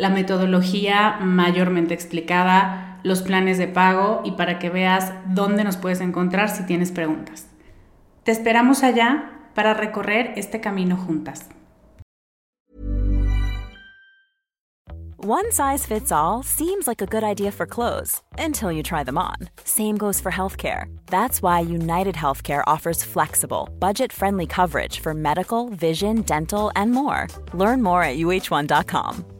la 0.00 0.08
metodología 0.08 1.18
mayormente 1.20 1.92
explicada, 1.92 2.98
los 3.02 3.20
planes 3.20 3.58
de 3.58 3.68
pago 3.68 4.22
y 4.24 4.32
para 4.32 4.58
que 4.58 4.70
veas 4.70 5.12
dónde 5.26 5.62
nos 5.62 5.76
puedes 5.76 6.00
encontrar 6.00 6.48
si 6.48 6.64
tienes 6.64 6.90
preguntas. 6.90 7.48
Te 8.24 8.32
esperamos 8.32 8.82
allá 8.82 9.30
para 9.54 9.74
recorrer 9.74 10.32
este 10.36 10.60
camino 10.60 10.96
juntas. 10.96 11.50
One 15.22 15.50
size 15.50 15.84
fits 15.84 16.10
all 16.10 16.42
seems 16.42 16.86
like 16.86 17.02
a 17.02 17.06
good 17.06 17.22
idea 17.22 17.52
for 17.52 17.66
clothes 17.66 18.22
until 18.38 18.72
you 18.72 18.82
try 18.82 19.04
them 19.04 19.18
on. 19.18 19.36
Same 19.64 19.98
goes 19.98 20.18
for 20.18 20.32
healthcare. 20.32 20.84
That's 21.08 21.42
why 21.42 21.60
United 21.60 22.14
Healthcare 22.14 22.62
offers 22.66 23.04
flexible, 23.04 23.68
budget 23.78 24.12
friendly 24.14 24.46
coverage 24.46 25.00
for 25.00 25.12
medical, 25.12 25.68
vision, 25.68 26.22
dental, 26.22 26.72
and 26.74 26.92
more. 26.92 27.28
Learn 27.52 27.82
more 27.82 28.02
at 28.02 28.16
uh1.com. 28.16 29.39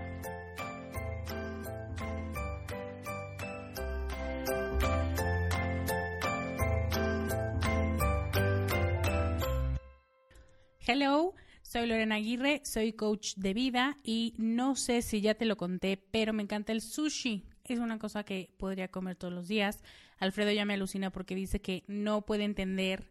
Soy 11.81 11.89
Lorena 11.89 12.15
Aguirre, 12.15 12.61
soy 12.63 12.93
coach 12.93 13.33
de 13.37 13.55
vida 13.55 13.97
y 14.03 14.35
no 14.37 14.75
sé 14.75 15.01
si 15.01 15.19
ya 15.19 15.33
te 15.33 15.45
lo 15.45 15.57
conté, 15.57 15.97
pero 15.97 16.31
me 16.31 16.43
encanta 16.43 16.73
el 16.73 16.79
sushi. 16.79 17.43
Es 17.63 17.79
una 17.79 17.97
cosa 17.97 18.23
que 18.23 18.53
podría 18.59 18.91
comer 18.91 19.15
todos 19.15 19.33
los 19.33 19.47
días. 19.47 19.81
Alfredo 20.19 20.51
ya 20.51 20.63
me 20.63 20.75
alucina 20.75 21.09
porque 21.09 21.33
dice 21.33 21.59
que 21.59 21.83
no 21.87 22.21
puede 22.21 22.43
entender 22.43 23.09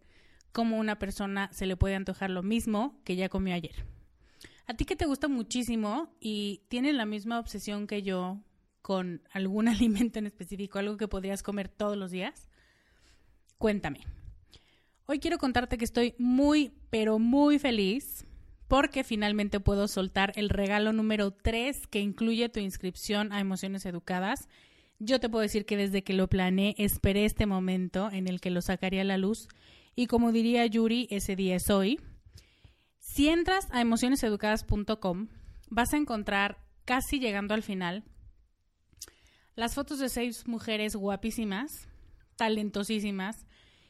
cómo 0.53 0.78
una 0.78 1.00
persona 1.00 1.50
se 1.53 1.66
le 1.66 1.76
puede 1.76 1.97
antojar 1.97 2.30
lo 2.30 2.44
mismo 2.44 3.00
que 3.03 3.16
ya 3.16 3.28
comió 3.28 3.56
ayer. 3.56 3.75
A 4.69 4.75
ti 4.75 4.84
que 4.84 4.94
te 4.94 5.06
gusta 5.06 5.26
muchísimo 5.26 6.14
y 6.20 6.62
tienes 6.69 6.94
la 6.94 7.06
misma 7.06 7.41
obsesión 7.41 7.88
que 7.88 8.03
yo 8.03 8.38
con 8.82 9.20
algún 9.32 9.66
alimento 9.69 10.20
en 10.20 10.26
específico, 10.26 10.78
algo 10.78 10.97
que 10.97 11.09
podrías 11.09 11.42
comer 11.42 11.69
todos 11.69 11.97
los 11.97 12.12
días, 12.12 12.48
cuéntame. 13.59 14.06
Hoy 15.06 15.19
quiero 15.19 15.38
contarte 15.38 15.76
que 15.76 15.84
estoy 15.84 16.14
muy, 16.19 16.72
pero 16.88 17.19
muy 17.19 17.59
feliz 17.59 18.26
porque 18.70 19.03
finalmente 19.03 19.58
puedo 19.58 19.88
soltar 19.88 20.32
el 20.36 20.48
regalo 20.48 20.92
número 20.92 21.32
3 21.32 21.88
que 21.88 21.98
incluye 21.98 22.48
tu 22.48 22.60
inscripción 22.60 23.32
a 23.32 23.41
Emociones 23.41 23.84
Educadas. 23.84 24.48
Yo 25.00 25.19
te 25.19 25.28
puedo 25.28 25.42
decir 25.42 25.66
que 25.66 25.76
desde 25.76 26.04
que 26.04 26.12
lo 26.12 26.28
planeé 26.28 26.76
esperé 26.78 27.25
este 27.25 27.47
momento 27.47 28.12
en 28.12 28.28
el 28.28 28.41
que 28.41 28.50
lo 28.50 28.62
sacaría 28.62 29.00
a 29.00 29.04
la 29.04 29.19
luz 29.19 29.48
y 29.97 30.06
como 30.06 30.30
diría 30.30 30.64
Yuri, 30.66 31.09
ese 31.10 31.34
día 31.34 31.56
es 31.56 31.69
hoy. 31.69 32.00
Si 33.00 33.28
entras 33.28 33.66
a 33.72 33.80
emocioneseducadas.com 33.80 35.26
vas 35.69 35.92
a 35.92 35.97
encontrar 35.97 36.59
casi 36.84 37.19
llegando 37.19 37.54
al 37.54 37.64
final 37.64 38.04
las 39.56 39.75
fotos 39.75 39.98
de 39.98 40.09
seis 40.09 40.47
mujeres 40.47 40.94
guapísimas, 40.94 41.88
talentosísimas, 42.36 43.47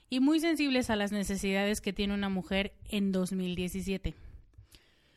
y 0.08 0.20
muy 0.20 0.40
sensibles 0.40 0.88
a 0.88 0.96
las 0.96 1.12
necesidades 1.12 1.82
que 1.82 1.92
tiene 1.92 2.14
una 2.14 2.30
mujer 2.30 2.72
en 2.88 3.12
2017. 3.12 4.29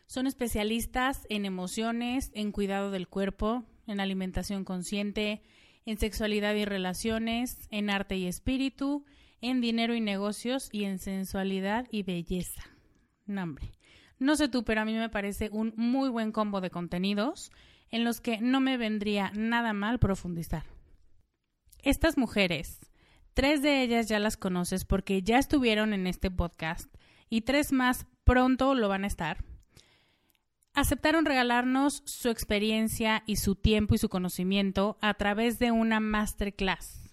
Son 0.07 0.27
especialistas 0.27 1.25
en 1.29 1.45
emociones, 1.45 2.31
en 2.33 2.51
cuidado 2.51 2.91
del 2.91 3.07
cuerpo, 3.07 3.65
en 3.87 3.99
alimentación 3.99 4.63
consciente, 4.63 5.41
en 5.85 5.97
sexualidad 5.97 6.55
y 6.55 6.65
relaciones, 6.65 7.67
en 7.71 7.89
arte 7.89 8.17
y 8.17 8.27
espíritu, 8.27 9.05
en 9.41 9.59
dinero 9.59 9.95
y 9.95 10.01
negocios 10.01 10.69
y 10.71 10.85
en 10.85 10.99
sensualidad 10.99 11.87
y 11.91 12.03
belleza. 12.03 12.63
No, 13.25 13.55
No 14.19 14.35
sé 14.35 14.47
tú, 14.47 14.63
pero 14.63 14.81
a 14.81 14.85
mí 14.85 14.93
me 14.93 15.09
parece 15.09 15.49
un 15.51 15.73
muy 15.75 16.09
buen 16.09 16.31
combo 16.31 16.61
de 16.61 16.69
contenidos 16.69 17.51
en 17.89 18.03
los 18.03 18.21
que 18.21 18.39
no 18.39 18.59
me 18.59 18.77
vendría 18.77 19.31
nada 19.35 19.73
mal 19.73 19.99
profundizar. 19.99 20.65
Estas 21.81 22.17
mujeres 22.17 22.79
Tres 23.33 23.63
de 23.63 23.81
ellas 23.81 24.07
ya 24.07 24.19
las 24.19 24.37
conoces 24.37 24.85
porque 24.85 25.23
ya 25.23 25.39
estuvieron 25.39 25.93
en 25.93 26.05
este 26.05 26.29
podcast 26.29 26.93
y 27.29 27.41
tres 27.41 27.71
más 27.71 28.05
pronto 28.23 28.75
lo 28.75 28.89
van 28.89 29.05
a 29.05 29.07
estar. 29.07 29.43
Aceptaron 30.75 31.25
regalarnos 31.25 32.01
su 32.05 32.29
experiencia 32.29 33.23
y 33.27 33.35
su 33.35 33.53
tiempo 33.53 33.93
y 33.93 33.99
su 33.99 34.09
conocimiento 34.09 34.97
a 35.01 35.13
través 35.13 35.59
de 35.59 35.69
una 35.69 35.99
masterclass. 35.99 37.11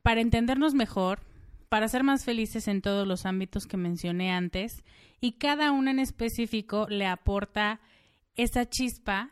Para 0.00 0.22
entendernos 0.22 0.72
mejor, 0.72 1.20
para 1.68 1.86
ser 1.88 2.02
más 2.02 2.24
felices 2.24 2.66
en 2.66 2.80
todos 2.80 3.06
los 3.06 3.26
ámbitos 3.26 3.66
que 3.66 3.76
mencioné 3.76 4.32
antes, 4.32 4.82
y 5.20 5.32
cada 5.32 5.70
una 5.70 5.90
en 5.90 5.98
específico 5.98 6.86
le 6.88 7.06
aporta 7.06 7.80
esa 8.36 8.68
chispa 8.68 9.30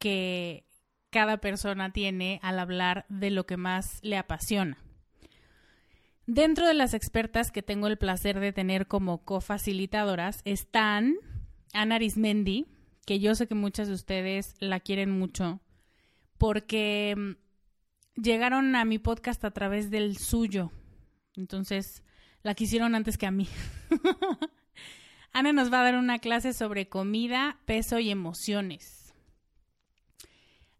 que 0.00 0.66
cada 1.10 1.36
persona 1.36 1.92
tiene 1.92 2.40
al 2.42 2.58
hablar 2.58 3.06
de 3.08 3.30
lo 3.30 3.46
que 3.46 3.56
más 3.56 4.00
le 4.02 4.18
apasiona. 4.18 4.78
Dentro 6.26 6.66
de 6.66 6.74
las 6.74 6.94
expertas 6.94 7.52
que 7.52 7.62
tengo 7.62 7.86
el 7.86 7.96
placer 7.96 8.40
de 8.40 8.52
tener 8.52 8.88
como 8.88 9.24
cofacilitadoras 9.24 10.40
están 10.44 11.14
Ana 11.74 11.96
Arismendi, 11.96 12.66
que 13.04 13.20
yo 13.20 13.34
sé 13.34 13.46
que 13.46 13.54
muchas 13.54 13.88
de 13.88 13.94
ustedes 13.94 14.54
la 14.60 14.80
quieren 14.80 15.10
mucho, 15.10 15.60
porque 16.38 17.14
mm, 17.16 18.20
llegaron 18.20 18.74
a 18.76 18.84
mi 18.84 18.98
podcast 18.98 19.44
a 19.44 19.50
través 19.50 19.90
del 19.90 20.16
suyo. 20.16 20.70
Entonces, 21.36 22.02
la 22.42 22.54
quisieron 22.54 22.94
antes 22.94 23.18
que 23.18 23.26
a 23.26 23.30
mí. 23.30 23.48
Ana 25.32 25.52
nos 25.52 25.72
va 25.72 25.80
a 25.80 25.84
dar 25.84 25.96
una 25.96 26.20
clase 26.20 26.52
sobre 26.52 26.88
comida, 26.88 27.58
peso 27.66 27.98
y 27.98 28.10
emociones. 28.10 29.12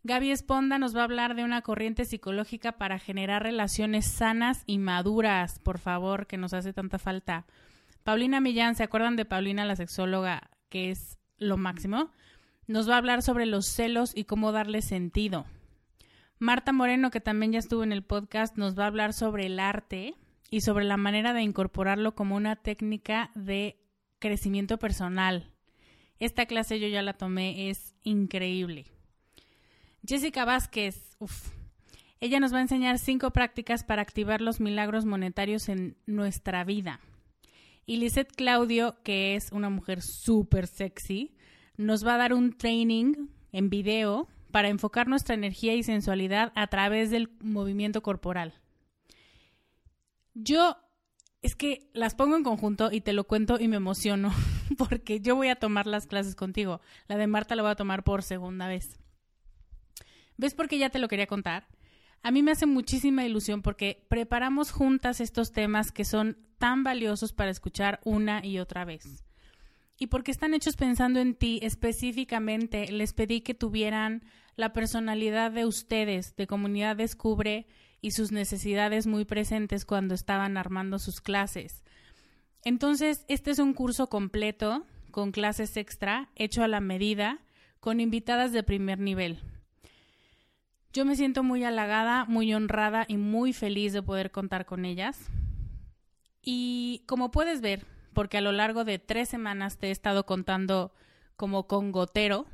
Gaby 0.04 0.30
Esponda 0.30 0.78
nos 0.78 0.94
va 0.94 1.00
a 1.00 1.04
hablar 1.04 1.34
de 1.34 1.44
una 1.44 1.62
corriente 1.62 2.04
psicológica 2.04 2.72
para 2.72 2.98
generar 2.98 3.42
relaciones 3.42 4.04
sanas 4.04 4.62
y 4.66 4.78
maduras, 4.78 5.58
por 5.58 5.78
favor, 5.78 6.26
que 6.26 6.36
nos 6.36 6.52
hace 6.52 6.74
tanta 6.74 6.98
falta. 6.98 7.46
Paulina 8.04 8.40
Millán, 8.40 8.76
¿se 8.76 8.82
acuerdan 8.82 9.16
de 9.16 9.24
Paulina, 9.24 9.64
la 9.64 9.76
sexóloga, 9.76 10.50
que 10.74 10.90
es 10.90 11.20
lo 11.38 11.56
máximo? 11.56 12.10
Nos 12.66 12.90
va 12.90 12.94
a 12.94 12.98
hablar 12.98 13.22
sobre 13.22 13.46
los 13.46 13.64
celos 13.64 14.10
y 14.12 14.24
cómo 14.24 14.50
darle 14.50 14.82
sentido. 14.82 15.46
Marta 16.40 16.72
Moreno, 16.72 17.12
que 17.12 17.20
también 17.20 17.52
ya 17.52 17.60
estuvo 17.60 17.84
en 17.84 17.92
el 17.92 18.02
podcast, 18.02 18.56
nos 18.56 18.76
va 18.76 18.82
a 18.82 18.88
hablar 18.88 19.12
sobre 19.12 19.46
el 19.46 19.60
arte 19.60 20.14
y 20.50 20.62
sobre 20.62 20.84
la 20.84 20.96
manera 20.96 21.32
de 21.32 21.42
incorporarlo 21.42 22.16
como 22.16 22.34
una 22.34 22.56
técnica 22.56 23.30
de 23.36 23.78
crecimiento 24.18 24.76
personal. 24.76 25.52
Esta 26.18 26.46
clase 26.46 26.80
yo 26.80 26.88
ya 26.88 27.02
la 27.02 27.12
tomé, 27.12 27.70
es 27.70 27.94
increíble. 28.02 28.86
Jessica 30.04 30.44
Vázquez, 30.44 31.14
uff. 31.20 31.50
Ella 32.18 32.40
nos 32.40 32.52
va 32.52 32.58
a 32.58 32.62
enseñar 32.62 32.98
cinco 32.98 33.30
prácticas 33.30 33.84
para 33.84 34.02
activar 34.02 34.40
los 34.40 34.58
milagros 34.58 35.04
monetarios 35.04 35.68
en 35.68 35.96
nuestra 36.06 36.64
vida. 36.64 36.98
Y 37.86 38.08
Claudio, 38.36 38.96
que 39.02 39.36
es 39.36 39.52
una 39.52 39.68
mujer 39.70 40.00
súper 40.00 40.66
sexy, 40.66 41.34
nos 41.76 42.06
va 42.06 42.14
a 42.14 42.18
dar 42.18 42.32
un 42.32 42.56
training 42.56 43.28
en 43.52 43.70
video 43.70 44.28
para 44.50 44.68
enfocar 44.68 45.08
nuestra 45.08 45.34
energía 45.34 45.74
y 45.74 45.82
sensualidad 45.82 46.52
a 46.54 46.66
través 46.68 47.10
del 47.10 47.30
movimiento 47.40 48.02
corporal. 48.02 48.54
Yo 50.34 50.76
es 51.42 51.54
que 51.54 51.90
las 51.92 52.14
pongo 52.14 52.36
en 52.36 52.42
conjunto 52.42 52.90
y 52.90 53.00
te 53.00 53.12
lo 53.12 53.24
cuento 53.24 53.60
y 53.60 53.68
me 53.68 53.76
emociono 53.76 54.32
porque 54.78 55.20
yo 55.20 55.36
voy 55.36 55.48
a 55.48 55.56
tomar 55.56 55.86
las 55.86 56.06
clases 56.06 56.34
contigo. 56.34 56.80
La 57.06 57.16
de 57.18 57.26
Marta 57.26 57.54
la 57.54 57.62
voy 57.62 57.72
a 57.72 57.76
tomar 57.76 58.02
por 58.02 58.22
segunda 58.22 58.66
vez. 58.66 58.98
¿Ves 60.36 60.54
por 60.54 60.68
qué 60.68 60.78
ya 60.78 60.88
te 60.88 60.98
lo 60.98 61.08
quería 61.08 61.26
contar? 61.26 61.66
A 62.24 62.30
mí 62.30 62.42
me 62.42 62.52
hace 62.52 62.64
muchísima 62.64 63.26
ilusión 63.26 63.60
porque 63.60 64.02
preparamos 64.08 64.70
juntas 64.70 65.20
estos 65.20 65.52
temas 65.52 65.92
que 65.92 66.06
son 66.06 66.38
tan 66.56 66.82
valiosos 66.82 67.34
para 67.34 67.50
escuchar 67.50 68.00
una 68.02 68.42
y 68.42 68.60
otra 68.60 68.86
vez. 68.86 69.22
Y 69.98 70.06
porque 70.06 70.30
están 70.30 70.54
hechos 70.54 70.74
pensando 70.74 71.20
en 71.20 71.34
ti 71.34 71.60
específicamente, 71.62 72.90
les 72.90 73.12
pedí 73.12 73.42
que 73.42 73.52
tuvieran 73.52 74.22
la 74.56 74.72
personalidad 74.72 75.50
de 75.50 75.66
ustedes, 75.66 76.34
de 76.34 76.46
Comunidad 76.46 76.96
Descubre, 76.96 77.66
y 78.00 78.12
sus 78.12 78.32
necesidades 78.32 79.06
muy 79.06 79.26
presentes 79.26 79.84
cuando 79.84 80.14
estaban 80.14 80.56
armando 80.56 80.98
sus 80.98 81.20
clases. 81.20 81.84
Entonces, 82.62 83.26
este 83.28 83.50
es 83.50 83.58
un 83.58 83.74
curso 83.74 84.08
completo, 84.08 84.86
con 85.10 85.30
clases 85.30 85.76
extra, 85.76 86.30
hecho 86.36 86.62
a 86.62 86.68
la 86.68 86.80
medida, 86.80 87.40
con 87.80 88.00
invitadas 88.00 88.52
de 88.52 88.62
primer 88.62 88.98
nivel. 88.98 89.42
Yo 90.94 91.04
me 91.04 91.16
siento 91.16 91.42
muy 91.42 91.64
halagada, 91.64 92.24
muy 92.26 92.54
honrada 92.54 93.04
y 93.08 93.16
muy 93.16 93.52
feliz 93.52 93.92
de 93.92 94.00
poder 94.00 94.30
contar 94.30 94.64
con 94.64 94.84
ellas. 94.84 95.28
Y 96.40 97.02
como 97.08 97.32
puedes 97.32 97.60
ver, 97.60 97.84
porque 98.12 98.38
a 98.38 98.40
lo 98.40 98.52
largo 98.52 98.84
de 98.84 99.00
tres 99.00 99.28
semanas 99.28 99.76
te 99.76 99.88
he 99.88 99.90
estado 99.90 100.24
contando 100.24 100.94
como 101.34 101.66
con 101.66 101.90
gotero, 101.90 102.46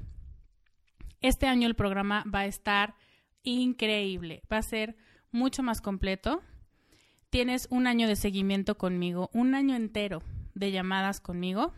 este 1.20 1.48
año 1.48 1.68
el 1.68 1.74
programa 1.74 2.24
va 2.34 2.40
a 2.40 2.46
estar 2.46 2.94
increíble, 3.42 4.40
va 4.50 4.56
a 4.56 4.62
ser 4.62 4.96
mucho 5.30 5.62
más 5.62 5.82
completo. 5.82 6.40
Tienes 7.28 7.68
un 7.70 7.86
año 7.86 8.08
de 8.08 8.16
seguimiento 8.16 8.78
conmigo, 8.78 9.28
un 9.34 9.54
año 9.54 9.76
entero 9.76 10.22
de 10.54 10.72
llamadas 10.72 11.20
conmigo 11.20 11.74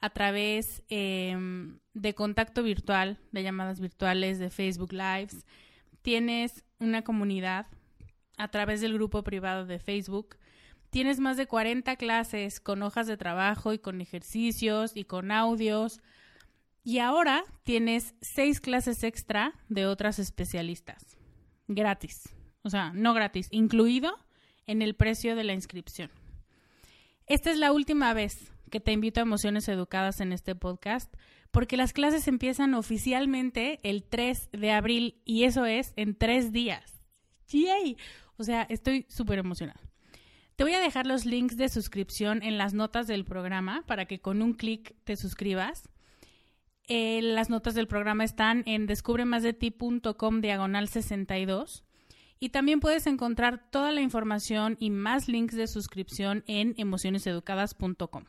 a 0.00 0.10
través 0.10 0.84
em, 0.88 1.80
de 1.94 2.14
contacto 2.14 2.62
virtual, 2.62 3.18
de 3.32 3.42
llamadas 3.42 3.80
virtuales, 3.80 4.38
de 4.38 4.50
Facebook 4.50 4.92
Lives, 4.92 5.44
tienes 6.02 6.64
una 6.78 7.02
comunidad 7.02 7.66
a 8.36 8.48
través 8.48 8.80
del 8.80 8.94
grupo 8.94 9.22
privado 9.22 9.66
de 9.66 9.78
Facebook. 9.78 10.36
Tienes 10.90 11.20
más 11.20 11.36
de 11.36 11.46
40 11.46 11.96
clases 11.96 12.60
con 12.60 12.82
hojas 12.82 13.06
de 13.06 13.16
trabajo 13.16 13.72
y 13.72 13.78
con 13.78 14.00
ejercicios 14.00 14.96
y 14.96 15.04
con 15.04 15.30
audios. 15.30 16.00
Y 16.82 16.98
ahora 16.98 17.44
tienes 17.62 18.14
seis 18.20 18.60
clases 18.60 19.04
extra 19.04 19.52
de 19.68 19.86
otras 19.86 20.18
especialistas. 20.18 21.18
Gratis. 21.68 22.34
O 22.62 22.70
sea, 22.70 22.92
no 22.94 23.14
gratis, 23.14 23.48
incluido 23.50 24.18
en 24.66 24.82
el 24.82 24.94
precio 24.94 25.36
de 25.36 25.44
la 25.44 25.52
inscripción. 25.52 26.10
Esta 27.26 27.50
es 27.50 27.58
la 27.58 27.72
última 27.72 28.12
vez 28.12 28.50
que 28.70 28.80
te 28.80 28.92
invito 28.92 29.20
a 29.20 29.22
Emociones 29.22 29.68
Educadas 29.68 30.20
en 30.20 30.32
este 30.32 30.54
podcast 30.54 31.12
porque 31.50 31.76
las 31.76 31.92
clases 31.92 32.28
empiezan 32.28 32.74
oficialmente 32.74 33.80
el 33.82 34.04
3 34.04 34.50
de 34.52 34.70
abril 34.70 35.20
y 35.24 35.44
eso 35.44 35.66
es 35.66 35.92
en 35.96 36.14
tres 36.14 36.52
días. 36.52 37.00
¡Yay! 37.48 37.96
O 38.36 38.44
sea, 38.44 38.62
estoy 38.62 39.06
súper 39.08 39.38
emocionada. 39.38 39.80
Te 40.56 40.64
voy 40.64 40.74
a 40.74 40.80
dejar 40.80 41.06
los 41.06 41.24
links 41.24 41.56
de 41.56 41.68
suscripción 41.68 42.42
en 42.42 42.58
las 42.58 42.74
notas 42.74 43.06
del 43.06 43.24
programa 43.24 43.82
para 43.86 44.04
que 44.04 44.20
con 44.20 44.42
un 44.42 44.52
clic 44.52 44.94
te 45.04 45.16
suscribas. 45.16 45.88
Eh, 46.86 47.20
las 47.22 47.50
notas 47.50 47.74
del 47.74 47.86
programa 47.86 48.24
están 48.24 48.62
en 48.66 48.86
descubremasdeti.com 48.86 50.40
diagonal 50.40 50.88
62. 50.88 51.84
Y 52.38 52.50
también 52.50 52.80
puedes 52.80 53.06
encontrar 53.06 53.70
toda 53.70 53.92
la 53.92 54.00
información 54.00 54.76
y 54.80 54.90
más 54.90 55.28
links 55.28 55.54
de 55.54 55.66
suscripción 55.66 56.44
en 56.46 56.74
emocioneseducadas.com. 56.78 58.24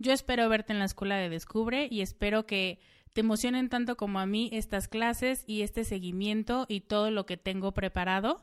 Yo 0.00 0.14
espero 0.14 0.48
verte 0.48 0.72
en 0.72 0.78
la 0.78 0.86
escuela 0.86 1.16
de 1.16 1.28
Descubre 1.28 1.86
y 1.90 2.00
espero 2.00 2.46
que 2.46 2.80
te 3.12 3.20
emocionen 3.20 3.68
tanto 3.68 3.98
como 3.98 4.18
a 4.18 4.24
mí 4.24 4.48
estas 4.50 4.88
clases 4.88 5.44
y 5.46 5.60
este 5.60 5.84
seguimiento 5.84 6.64
y 6.70 6.80
todo 6.80 7.10
lo 7.10 7.26
que 7.26 7.36
tengo 7.36 7.72
preparado 7.72 8.42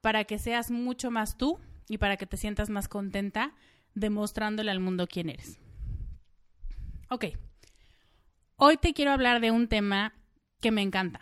para 0.00 0.24
que 0.24 0.38
seas 0.38 0.70
mucho 0.70 1.10
más 1.10 1.36
tú 1.36 1.60
y 1.90 1.98
para 1.98 2.16
que 2.16 2.26
te 2.26 2.38
sientas 2.38 2.70
más 2.70 2.88
contenta 2.88 3.54
demostrándole 3.94 4.70
al 4.70 4.80
mundo 4.80 5.06
quién 5.06 5.28
eres. 5.28 5.60
Ok, 7.10 7.26
hoy 8.56 8.78
te 8.78 8.94
quiero 8.94 9.12
hablar 9.12 9.42
de 9.42 9.50
un 9.50 9.68
tema 9.68 10.14
que 10.62 10.70
me 10.70 10.80
encanta. 10.80 11.20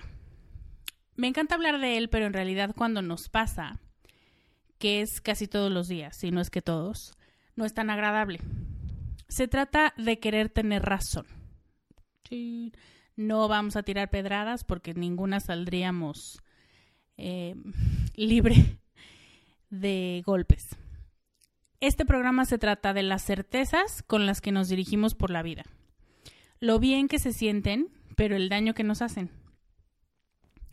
Me 1.16 1.26
encanta 1.26 1.56
hablar 1.56 1.80
de 1.80 1.98
él, 1.98 2.08
pero 2.08 2.26
en 2.26 2.34
realidad 2.34 2.72
cuando 2.76 3.02
nos 3.02 3.28
pasa, 3.28 3.80
que 4.78 5.00
es 5.00 5.20
casi 5.20 5.48
todos 5.48 5.72
los 5.72 5.88
días, 5.88 6.16
si 6.16 6.30
no 6.30 6.40
es 6.40 6.50
que 6.50 6.62
todos, 6.62 7.18
no 7.56 7.64
es 7.64 7.74
tan 7.74 7.90
agradable. 7.90 8.38
Se 9.30 9.46
trata 9.46 9.94
de 9.96 10.18
querer 10.18 10.48
tener 10.48 10.82
razón. 10.82 11.24
No 13.16 13.46
vamos 13.46 13.76
a 13.76 13.84
tirar 13.84 14.10
pedradas 14.10 14.64
porque 14.64 14.92
ninguna 14.92 15.38
saldríamos 15.38 16.42
eh, 17.16 17.54
libre 18.16 18.80
de 19.70 20.22
golpes. 20.26 20.76
Este 21.78 22.04
programa 22.04 22.44
se 22.44 22.58
trata 22.58 22.92
de 22.92 23.04
las 23.04 23.24
certezas 23.24 24.02
con 24.02 24.26
las 24.26 24.40
que 24.40 24.50
nos 24.50 24.68
dirigimos 24.68 25.14
por 25.14 25.30
la 25.30 25.42
vida. 25.42 25.62
Lo 26.58 26.80
bien 26.80 27.06
que 27.06 27.20
se 27.20 27.32
sienten, 27.32 27.88
pero 28.16 28.34
el 28.34 28.48
daño 28.48 28.74
que 28.74 28.82
nos 28.82 29.00
hacen. 29.00 29.30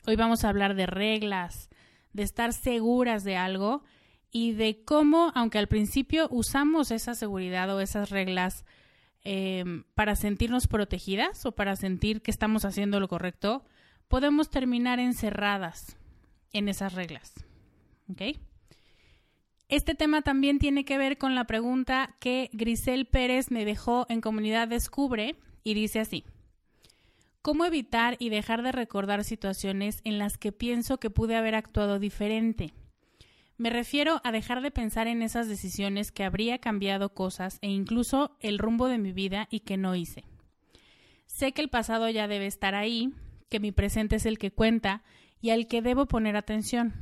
Hoy 0.07 0.15
vamos 0.15 0.43
a 0.43 0.49
hablar 0.49 0.73
de 0.73 0.87
reglas, 0.87 1.69
de 2.11 2.23
estar 2.23 2.53
seguras 2.53 3.23
de 3.23 3.37
algo 3.37 3.83
y 4.31 4.53
de 4.53 4.83
cómo, 4.83 5.31
aunque 5.35 5.57
al 5.57 5.67
principio 5.67 6.27
usamos 6.31 6.91
esa 6.91 7.15
seguridad 7.15 7.73
o 7.73 7.79
esas 7.79 8.09
reglas 8.09 8.65
em, 9.23 9.83
para 9.95 10.15
sentirnos 10.15 10.67
protegidas 10.67 11.45
o 11.45 11.53
para 11.53 11.75
sentir 11.75 12.21
que 12.21 12.31
estamos 12.31 12.65
haciendo 12.65 12.99
lo 12.99 13.07
correcto, 13.07 13.63
podemos 14.07 14.49
terminar 14.49 14.99
encerradas 14.99 15.97
en 16.53 16.69
esas 16.69 16.93
reglas. 16.93 17.33
Este 19.69 19.95
tema 19.95 20.21
también 20.21 20.59
tiene 20.59 20.85
que 20.85 20.97
ver 20.97 21.17
con 21.17 21.35
la 21.35 21.45
pregunta 21.45 22.15
que 22.19 22.49
Grisel 22.53 23.05
Pérez 23.05 23.51
me 23.51 23.65
dejó 23.65 24.05
en 24.07 24.21
Comunidad 24.21 24.69
Descubre 24.69 25.35
y 25.63 25.73
dice 25.73 25.99
así. 25.99 26.23
¿Cómo 27.41 27.65
evitar 27.65 28.15
y 28.19 28.29
dejar 28.29 28.61
de 28.61 28.71
recordar 28.71 29.23
situaciones 29.23 30.01
en 30.03 30.19
las 30.19 30.37
que 30.37 30.51
pienso 30.51 30.99
que 30.99 31.09
pude 31.09 31.35
haber 31.35 31.55
actuado 31.55 31.99
diferente? 31.99 32.73
Me 33.57 33.71
refiero 33.71 34.21
a 34.23 34.31
dejar 34.31 34.61
de 34.61 34.69
pensar 34.69 35.07
en 35.07 35.23
esas 35.23 35.47
decisiones 35.47 36.11
que 36.11 36.23
habría 36.23 36.59
cambiado 36.59 37.13
cosas 37.13 37.57
e 37.61 37.69
incluso 37.69 38.37
el 38.39 38.59
rumbo 38.59 38.87
de 38.87 38.99
mi 38.99 39.13
vida 39.13 39.47
y 39.49 39.61
que 39.61 39.77
no 39.77 39.95
hice. 39.95 40.25
Sé 41.25 41.51
que 41.53 41.61
el 41.61 41.69
pasado 41.69 42.07
ya 42.09 42.27
debe 42.27 42.45
estar 42.45 42.75
ahí, 42.75 43.13
que 43.49 43.59
mi 43.59 43.71
presente 43.71 44.17
es 44.17 44.25
el 44.27 44.37
que 44.37 44.51
cuenta 44.51 45.03
y 45.41 45.49
al 45.49 45.67
que 45.67 45.81
debo 45.81 46.05
poner 46.05 46.35
atención. 46.35 46.93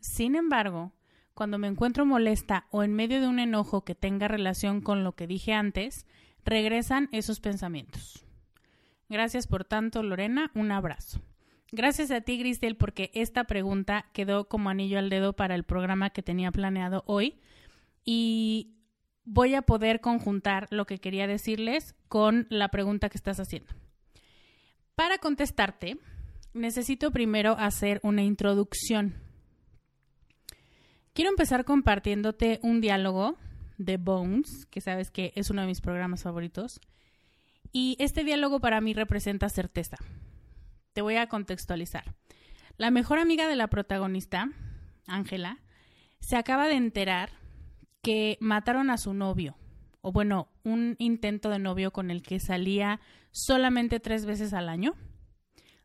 Sin 0.00 0.34
embargo, 0.34 0.92
cuando 1.34 1.58
me 1.58 1.68
encuentro 1.68 2.04
molesta 2.04 2.66
o 2.70 2.82
en 2.82 2.92
medio 2.92 3.20
de 3.20 3.28
un 3.28 3.38
enojo 3.38 3.84
que 3.84 3.94
tenga 3.94 4.26
relación 4.26 4.80
con 4.80 5.04
lo 5.04 5.12
que 5.12 5.28
dije 5.28 5.52
antes, 5.52 6.06
regresan 6.44 7.08
esos 7.12 7.40
pensamientos. 7.40 8.24
Gracias 9.08 9.46
por 9.46 9.64
tanto, 9.64 10.02
Lorena. 10.02 10.50
Un 10.54 10.72
abrazo. 10.72 11.20
Gracias 11.72 12.10
a 12.10 12.20
ti, 12.20 12.38
Grisel, 12.38 12.76
porque 12.76 13.10
esta 13.14 13.44
pregunta 13.44 14.06
quedó 14.12 14.48
como 14.48 14.70
anillo 14.70 14.98
al 14.98 15.08
dedo 15.08 15.34
para 15.34 15.54
el 15.54 15.62
programa 15.62 16.10
que 16.10 16.22
tenía 16.22 16.50
planeado 16.50 17.04
hoy 17.06 17.38
y 18.04 18.74
voy 19.24 19.54
a 19.54 19.62
poder 19.62 20.00
conjuntar 20.00 20.66
lo 20.70 20.84
que 20.84 20.98
quería 20.98 21.28
decirles 21.28 21.94
con 22.08 22.48
la 22.50 22.68
pregunta 22.68 23.08
que 23.08 23.18
estás 23.18 23.38
haciendo. 23.38 23.72
Para 24.96 25.18
contestarte, 25.18 25.98
necesito 26.54 27.12
primero 27.12 27.52
hacer 27.52 28.00
una 28.02 28.22
introducción. 28.22 29.14
Quiero 31.12 31.30
empezar 31.30 31.64
compartiéndote 31.64 32.58
un 32.62 32.80
diálogo 32.80 33.36
de 33.78 33.96
Bones, 33.96 34.66
que 34.66 34.80
sabes 34.80 35.10
que 35.10 35.32
es 35.36 35.50
uno 35.50 35.62
de 35.62 35.68
mis 35.68 35.80
programas 35.80 36.24
favoritos. 36.24 36.80
Y 37.72 37.96
este 38.00 38.24
diálogo 38.24 38.60
para 38.60 38.80
mí 38.80 38.92
representa 38.92 39.48
certeza. 39.48 39.96
Te 40.92 41.02
voy 41.02 41.16
a 41.16 41.28
contextualizar. 41.28 42.14
La 42.76 42.90
mejor 42.90 43.18
amiga 43.18 43.46
de 43.48 43.56
la 43.56 43.68
protagonista, 43.68 44.48
Ángela, 45.06 45.58
se 46.20 46.36
acaba 46.36 46.66
de 46.66 46.74
enterar 46.74 47.30
que 48.02 48.38
mataron 48.40 48.90
a 48.90 48.96
su 48.96 49.14
novio, 49.14 49.56
o 50.00 50.12
bueno, 50.12 50.48
un 50.64 50.96
intento 50.98 51.50
de 51.50 51.58
novio 51.58 51.92
con 51.92 52.10
el 52.10 52.22
que 52.22 52.40
salía 52.40 53.00
solamente 53.30 54.00
tres 54.00 54.24
veces 54.24 54.52
al 54.52 54.68
año. 54.68 54.94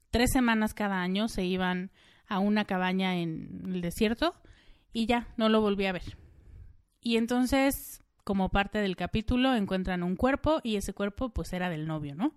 Tres 0.09 0.31
semanas 0.31 0.74
cada 0.74 1.01
año 1.01 1.27
se 1.27 1.43
iban 1.43 1.91
a 2.27 2.39
una 2.39 2.65
cabaña 2.65 3.17
en 3.17 3.62
el 3.65 3.81
desierto 3.81 4.33
y 4.93 5.05
ya, 5.05 5.27
no 5.38 5.50
lo 5.50 5.62
volví 5.62 5.85
a 5.85 5.91
ver. 5.91 6.17
Y 7.01 7.17
entonces, 7.17 8.01
como 8.24 8.50
parte 8.50 8.79
del 8.79 8.95
capítulo, 8.95 9.53
encuentran 9.53 10.03
un 10.03 10.15
cuerpo 10.15 10.62
y 10.63 10.77
ese 10.77 10.93
cuerpo 10.93 11.29
pues 11.29 11.51
era 11.53 11.69
del 11.69 11.85
novio, 11.85 12.15
¿no? 12.15 12.33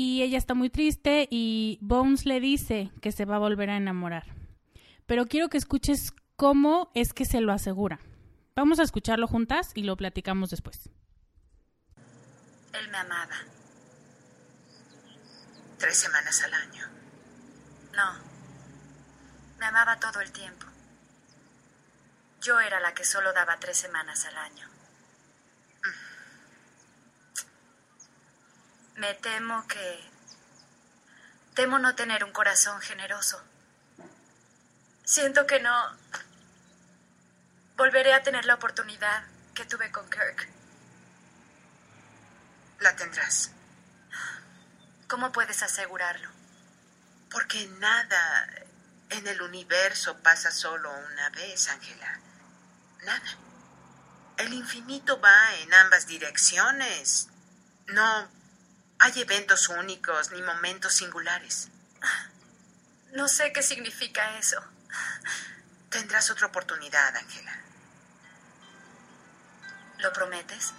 Y 0.00 0.22
ella 0.22 0.38
está 0.38 0.54
muy 0.54 0.70
triste 0.70 1.26
y 1.28 1.76
Bones 1.80 2.24
le 2.24 2.38
dice 2.38 2.92
que 3.02 3.10
se 3.10 3.24
va 3.24 3.34
a 3.34 3.40
volver 3.40 3.68
a 3.68 3.76
enamorar. 3.76 4.26
Pero 5.06 5.26
quiero 5.26 5.48
que 5.48 5.58
escuches 5.58 6.12
cómo 6.36 6.92
es 6.94 7.12
que 7.12 7.24
se 7.24 7.40
lo 7.40 7.52
asegura. 7.52 7.98
Vamos 8.54 8.78
a 8.78 8.84
escucharlo 8.84 9.26
juntas 9.26 9.72
y 9.74 9.82
lo 9.82 9.96
platicamos 9.96 10.50
después. 10.50 10.88
Él 12.74 12.88
me 12.92 12.98
amaba. 12.98 13.38
Tres 15.78 15.96
semanas 15.96 16.44
al 16.44 16.54
año. 16.54 16.84
No. 17.92 18.22
Me 19.58 19.66
amaba 19.66 19.98
todo 19.98 20.20
el 20.20 20.30
tiempo. 20.30 20.66
Yo 22.40 22.60
era 22.60 22.78
la 22.78 22.94
que 22.94 23.02
solo 23.02 23.32
daba 23.32 23.58
tres 23.58 23.78
semanas 23.78 24.24
al 24.26 24.36
año. 24.36 24.77
Me 28.98 29.14
temo 29.14 29.64
que... 29.68 30.10
Temo 31.54 31.78
no 31.78 31.94
tener 31.94 32.24
un 32.24 32.32
corazón 32.32 32.80
generoso. 32.80 33.40
Siento 35.04 35.46
que 35.46 35.60
no... 35.60 35.72
Volveré 37.76 38.12
a 38.12 38.24
tener 38.24 38.44
la 38.44 38.54
oportunidad 38.54 39.22
que 39.54 39.64
tuve 39.66 39.92
con 39.92 40.10
Kirk. 40.10 40.48
La 42.80 42.96
tendrás. 42.96 43.52
¿Cómo 45.06 45.30
puedes 45.30 45.62
asegurarlo? 45.62 46.30
Porque 47.30 47.68
nada 47.78 48.50
en 49.10 49.28
el 49.28 49.40
universo 49.42 50.18
pasa 50.24 50.50
solo 50.50 50.90
una 51.12 51.30
vez, 51.30 51.68
Ángela. 51.68 52.18
Nada. 53.04 53.38
El 54.38 54.52
infinito 54.54 55.20
va 55.20 55.54
en 55.60 55.72
ambas 55.72 56.08
direcciones. 56.08 57.28
No 57.86 58.37
hay 58.98 59.20
eventos 59.20 59.68
únicos 59.68 60.32
ni 60.32 60.42
momentos 60.42 60.94
singulares. 60.94 61.68
No 63.12 63.28
sé 63.28 63.52
qué 63.52 63.62
significa 63.62 64.38
eso. 64.38 64.62
Tendrás 65.90 66.30
otra 66.30 66.48
oportunidad, 66.48 67.16
Ángela. 67.16 67.52
¿Lo 69.98 70.12
prometes? 70.12 70.72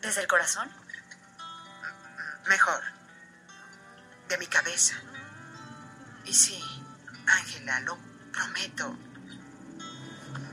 ¿Desde 0.00 0.22
el 0.22 0.26
corazón? 0.26 0.70
Mejor. 2.48 2.82
De 4.28 4.38
mi 4.38 4.46
cabeza. 4.46 4.94
Y 6.24 6.32
sí, 6.32 6.62
Ángela, 7.26 7.80
lo 7.80 7.98
prometo. 8.32 8.96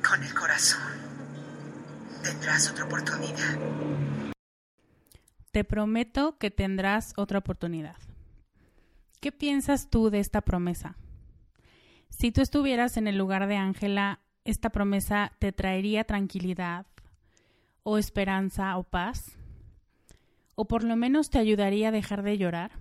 Con 0.07 0.23
el 0.23 0.33
corazón. 0.33 1.07
Tendrás 2.23 2.69
otra 2.69 2.85
oportunidad. 2.85 4.06
Te 5.57 5.63
prometo 5.63 6.37
que 6.37 6.51
tendrás 6.51 7.13
otra 7.17 7.39
oportunidad. 7.39 7.97
¿Qué 9.19 9.31
piensas 9.31 9.89
tú 9.89 10.11
de 10.11 10.19
esta 10.19 10.41
promesa? 10.41 10.97
Si 12.09 12.31
tú 12.31 12.41
estuvieras 12.41 12.95
en 12.95 13.07
el 13.07 13.17
lugar 13.17 13.47
de 13.47 13.55
Ángela, 13.55 14.19
¿esta 14.45 14.69
promesa 14.69 15.31
te 15.39 15.51
traería 15.51 16.03
tranquilidad 16.03 16.85
o 17.81 17.97
esperanza 17.97 18.77
o 18.77 18.83
paz? 18.83 19.35
¿O 20.53 20.65
por 20.65 20.83
lo 20.83 20.95
menos 20.95 21.31
te 21.31 21.39
ayudaría 21.39 21.87
a 21.87 21.91
dejar 21.91 22.21
de 22.21 22.37
llorar? 22.37 22.73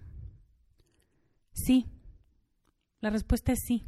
Sí. 1.54 1.86
La 3.00 3.08
respuesta 3.08 3.52
es 3.52 3.60
sí. 3.60 3.86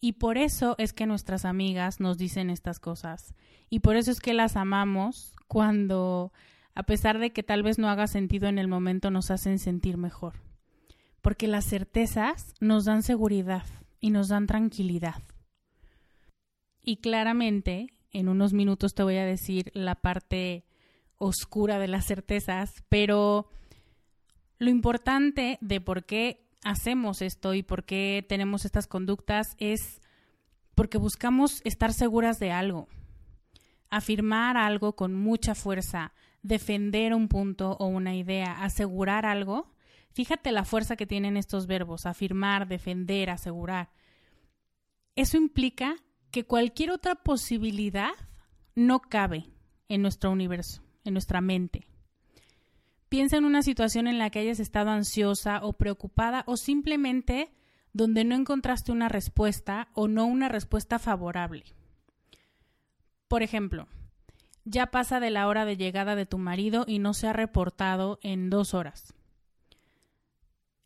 Y 0.00 0.14
por 0.14 0.36
eso 0.36 0.74
es 0.78 0.92
que 0.92 1.06
nuestras 1.06 1.44
amigas 1.44 2.00
nos 2.00 2.18
dicen 2.18 2.50
estas 2.50 2.80
cosas. 2.80 3.36
Y 3.70 3.78
por 3.78 3.94
eso 3.94 4.10
es 4.10 4.18
que 4.18 4.34
las 4.34 4.56
amamos 4.56 5.32
cuando, 5.46 6.32
a 6.74 6.82
pesar 6.84 7.18
de 7.18 7.32
que 7.32 7.42
tal 7.42 7.62
vez 7.62 7.78
no 7.78 7.88
haga 7.88 8.06
sentido 8.06 8.48
en 8.48 8.58
el 8.58 8.68
momento, 8.68 9.10
nos 9.10 9.30
hacen 9.30 9.58
sentir 9.58 9.96
mejor. 9.96 10.34
Porque 11.20 11.46
las 11.46 11.66
certezas 11.66 12.54
nos 12.60 12.84
dan 12.84 13.02
seguridad 13.02 13.64
y 14.00 14.10
nos 14.10 14.28
dan 14.28 14.46
tranquilidad. 14.46 15.22
Y 16.82 16.96
claramente, 16.96 17.88
en 18.10 18.28
unos 18.28 18.52
minutos 18.52 18.94
te 18.94 19.02
voy 19.02 19.16
a 19.16 19.24
decir 19.24 19.70
la 19.74 19.94
parte 19.94 20.64
oscura 21.18 21.78
de 21.78 21.88
las 21.88 22.06
certezas, 22.06 22.82
pero 22.88 23.48
lo 24.58 24.70
importante 24.70 25.58
de 25.60 25.80
por 25.80 26.04
qué 26.04 26.48
hacemos 26.64 27.22
esto 27.22 27.54
y 27.54 27.62
por 27.62 27.84
qué 27.84 28.24
tenemos 28.28 28.64
estas 28.64 28.86
conductas 28.86 29.54
es 29.58 30.00
porque 30.74 30.98
buscamos 30.98 31.60
estar 31.64 31.92
seguras 31.92 32.38
de 32.38 32.50
algo, 32.50 32.88
afirmar 33.90 34.56
algo 34.56 34.94
con 34.94 35.14
mucha 35.14 35.54
fuerza, 35.54 36.12
defender 36.42 37.14
un 37.14 37.28
punto 37.28 37.76
o 37.78 37.86
una 37.86 38.14
idea, 38.14 38.62
asegurar 38.62 39.26
algo. 39.26 39.72
Fíjate 40.12 40.52
la 40.52 40.64
fuerza 40.64 40.96
que 40.96 41.06
tienen 41.06 41.36
estos 41.36 41.66
verbos, 41.66 42.06
afirmar, 42.06 42.68
defender, 42.68 43.30
asegurar. 43.30 43.90
Eso 45.16 45.36
implica 45.36 45.96
que 46.30 46.44
cualquier 46.44 46.90
otra 46.90 47.14
posibilidad 47.14 48.12
no 48.74 49.00
cabe 49.00 49.46
en 49.88 50.02
nuestro 50.02 50.30
universo, 50.30 50.82
en 51.04 51.12
nuestra 51.12 51.40
mente. 51.40 51.86
Piensa 53.08 53.36
en 53.36 53.44
una 53.44 53.62
situación 53.62 54.06
en 54.06 54.18
la 54.18 54.30
que 54.30 54.38
hayas 54.38 54.58
estado 54.58 54.90
ansiosa 54.90 55.60
o 55.62 55.74
preocupada 55.74 56.44
o 56.46 56.56
simplemente 56.56 57.52
donde 57.92 58.24
no 58.24 58.34
encontraste 58.34 58.90
una 58.90 59.10
respuesta 59.10 59.88
o 59.92 60.08
no 60.08 60.24
una 60.24 60.48
respuesta 60.48 60.98
favorable. 60.98 61.64
Por 63.28 63.42
ejemplo, 63.42 63.86
ya 64.64 64.86
pasa 64.86 65.20
de 65.20 65.30
la 65.30 65.48
hora 65.48 65.64
de 65.64 65.76
llegada 65.76 66.14
de 66.14 66.26
tu 66.26 66.38
marido 66.38 66.84
y 66.86 66.98
no 66.98 67.14
se 67.14 67.28
ha 67.28 67.32
reportado 67.32 68.18
en 68.22 68.50
dos 68.50 68.74
horas. 68.74 69.14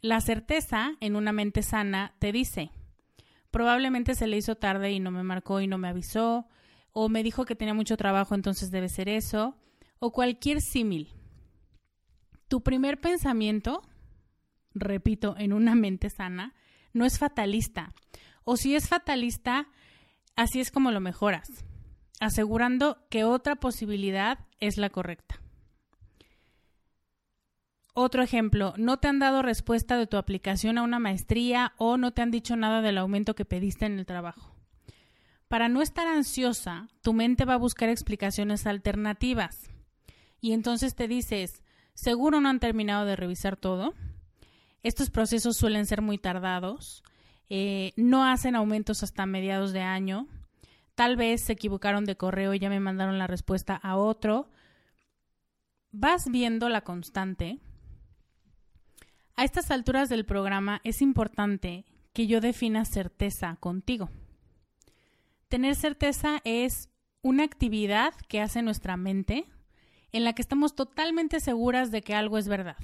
La 0.00 0.20
certeza 0.20 0.92
en 1.00 1.16
una 1.16 1.32
mente 1.32 1.62
sana 1.62 2.14
te 2.18 2.32
dice, 2.32 2.70
probablemente 3.50 4.14
se 4.14 4.26
le 4.26 4.36
hizo 4.36 4.56
tarde 4.56 4.92
y 4.92 5.00
no 5.00 5.10
me 5.10 5.22
marcó 5.22 5.60
y 5.60 5.66
no 5.66 5.78
me 5.78 5.88
avisó, 5.88 6.46
o 6.92 7.08
me 7.08 7.22
dijo 7.22 7.44
que 7.44 7.56
tenía 7.56 7.74
mucho 7.74 7.96
trabajo, 7.96 8.34
entonces 8.34 8.70
debe 8.70 8.88
ser 8.88 9.08
eso, 9.08 9.56
o 9.98 10.12
cualquier 10.12 10.60
símil. 10.60 11.12
Tu 12.48 12.62
primer 12.62 13.00
pensamiento, 13.00 13.82
repito, 14.74 15.34
en 15.38 15.52
una 15.52 15.74
mente 15.74 16.08
sana, 16.08 16.54
no 16.92 17.04
es 17.04 17.18
fatalista. 17.18 17.92
O 18.44 18.56
si 18.56 18.74
es 18.74 18.88
fatalista, 18.88 19.68
así 20.36 20.60
es 20.60 20.70
como 20.70 20.90
lo 20.90 21.00
mejoras, 21.00 21.64
asegurando 22.20 22.98
que 23.10 23.24
otra 23.24 23.56
posibilidad 23.56 24.38
es 24.60 24.76
la 24.78 24.90
correcta. 24.90 25.40
Otro 27.94 28.22
ejemplo, 28.22 28.74
no 28.76 28.98
te 28.98 29.08
han 29.08 29.18
dado 29.18 29.40
respuesta 29.42 29.96
de 29.96 30.06
tu 30.06 30.18
aplicación 30.18 30.76
a 30.76 30.82
una 30.82 30.98
maestría 30.98 31.72
o 31.78 31.96
no 31.96 32.12
te 32.12 32.22
han 32.22 32.30
dicho 32.30 32.54
nada 32.54 32.82
del 32.82 32.98
aumento 32.98 33.34
que 33.34 33.46
pediste 33.46 33.86
en 33.86 33.98
el 33.98 34.06
trabajo. 34.06 34.54
Para 35.48 35.68
no 35.68 35.80
estar 35.80 36.06
ansiosa, 36.06 36.88
tu 37.02 37.14
mente 37.14 37.44
va 37.44 37.54
a 37.54 37.58
buscar 37.58 37.88
explicaciones 37.88 38.66
alternativas. 38.66 39.70
Y 40.40 40.52
entonces 40.52 40.94
te 40.94 41.08
dices, 41.08 41.62
Seguro 41.96 42.42
no 42.42 42.50
han 42.50 42.60
terminado 42.60 43.06
de 43.06 43.16
revisar 43.16 43.56
todo. 43.56 43.94
Estos 44.82 45.10
procesos 45.10 45.56
suelen 45.56 45.86
ser 45.86 46.02
muy 46.02 46.18
tardados. 46.18 47.02
Eh, 47.48 47.92
no 47.96 48.24
hacen 48.26 48.54
aumentos 48.54 49.02
hasta 49.02 49.24
mediados 49.24 49.72
de 49.72 49.80
año. 49.80 50.28
Tal 50.96 51.16
vez 51.16 51.42
se 51.42 51.52
equivocaron 51.52 52.06
de 52.06 52.16
correo 52.16 52.54
y 52.54 52.58
ya 52.58 52.70
me 52.70 52.80
mandaron 52.80 53.18
la 53.18 53.26
respuesta 53.26 53.76
a 53.76 53.96
otro. 53.96 54.48
Vas 55.92 56.30
viendo 56.30 56.70
la 56.70 56.80
constante. 56.80 57.58
A 59.36 59.44
estas 59.44 59.70
alturas 59.70 60.08
del 60.08 60.24
programa 60.24 60.80
es 60.84 61.02
importante 61.02 61.84
que 62.14 62.26
yo 62.26 62.40
defina 62.40 62.86
certeza 62.86 63.56
contigo. 63.60 64.08
Tener 65.48 65.74
certeza 65.74 66.40
es 66.44 66.88
una 67.20 67.44
actividad 67.44 68.14
que 68.28 68.40
hace 68.40 68.62
nuestra 68.62 68.96
mente 68.96 69.44
en 70.12 70.24
la 70.24 70.32
que 70.32 70.40
estamos 70.40 70.74
totalmente 70.74 71.40
seguras 71.40 71.90
de 71.90 72.00
que 72.00 72.14
algo 72.14 72.38
es 72.38 72.48
verdad. 72.48 72.78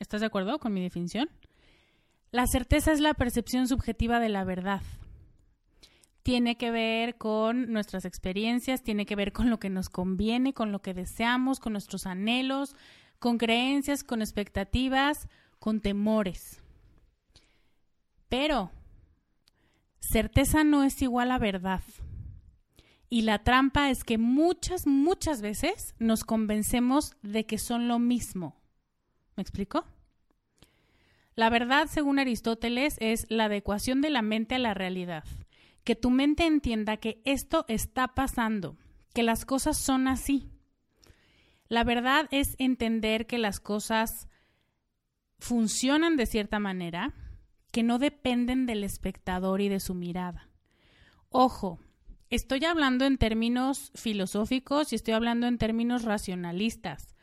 ¿Estás 0.00 0.20
de 0.20 0.26
acuerdo 0.26 0.58
con 0.58 0.74
mi 0.74 0.82
definición? 0.82 1.30
La 2.32 2.46
certeza 2.48 2.90
es 2.90 2.98
la 2.98 3.14
percepción 3.14 3.68
subjetiva 3.68 4.18
de 4.18 4.30
la 4.30 4.42
verdad. 4.42 4.82
Tiene 6.28 6.58
que 6.58 6.70
ver 6.70 7.16
con 7.16 7.72
nuestras 7.72 8.04
experiencias, 8.04 8.82
tiene 8.82 9.06
que 9.06 9.16
ver 9.16 9.32
con 9.32 9.48
lo 9.48 9.58
que 9.58 9.70
nos 9.70 9.88
conviene, 9.88 10.52
con 10.52 10.72
lo 10.72 10.82
que 10.82 10.92
deseamos, 10.92 11.58
con 11.58 11.72
nuestros 11.72 12.04
anhelos, 12.04 12.76
con 13.18 13.38
creencias, 13.38 14.04
con 14.04 14.20
expectativas, 14.20 15.26
con 15.58 15.80
temores. 15.80 16.60
Pero 18.28 18.70
certeza 20.00 20.64
no 20.64 20.84
es 20.84 21.00
igual 21.00 21.30
a 21.30 21.38
verdad. 21.38 21.80
Y 23.08 23.22
la 23.22 23.42
trampa 23.42 23.88
es 23.88 24.04
que 24.04 24.18
muchas, 24.18 24.86
muchas 24.86 25.40
veces 25.40 25.94
nos 25.98 26.24
convencemos 26.24 27.16
de 27.22 27.46
que 27.46 27.56
son 27.56 27.88
lo 27.88 27.98
mismo. 27.98 28.54
¿Me 29.34 29.40
explico? 29.40 29.86
La 31.36 31.48
verdad, 31.48 31.86
según 31.90 32.18
Aristóteles, 32.18 32.98
es 33.00 33.24
la 33.30 33.46
adecuación 33.46 34.02
de 34.02 34.10
la 34.10 34.20
mente 34.20 34.56
a 34.56 34.58
la 34.58 34.74
realidad. 34.74 35.24
Que 35.88 35.96
tu 35.96 36.10
mente 36.10 36.44
entienda 36.44 36.98
que 36.98 37.22
esto 37.24 37.64
está 37.66 38.08
pasando, 38.08 38.76
que 39.14 39.22
las 39.22 39.46
cosas 39.46 39.78
son 39.78 40.06
así. 40.06 40.50
La 41.68 41.82
verdad 41.82 42.28
es 42.30 42.56
entender 42.58 43.26
que 43.26 43.38
las 43.38 43.58
cosas 43.58 44.28
funcionan 45.38 46.18
de 46.18 46.26
cierta 46.26 46.58
manera, 46.58 47.14
que 47.72 47.82
no 47.82 47.98
dependen 47.98 48.66
del 48.66 48.84
espectador 48.84 49.62
y 49.62 49.70
de 49.70 49.80
su 49.80 49.94
mirada. 49.94 50.50
Ojo, 51.30 51.80
estoy 52.28 52.66
hablando 52.66 53.06
en 53.06 53.16
términos 53.16 53.90
filosóficos 53.94 54.92
y 54.92 54.96
estoy 54.96 55.14
hablando 55.14 55.46
en 55.46 55.56
términos 55.56 56.04
racionalistas. 56.04 57.16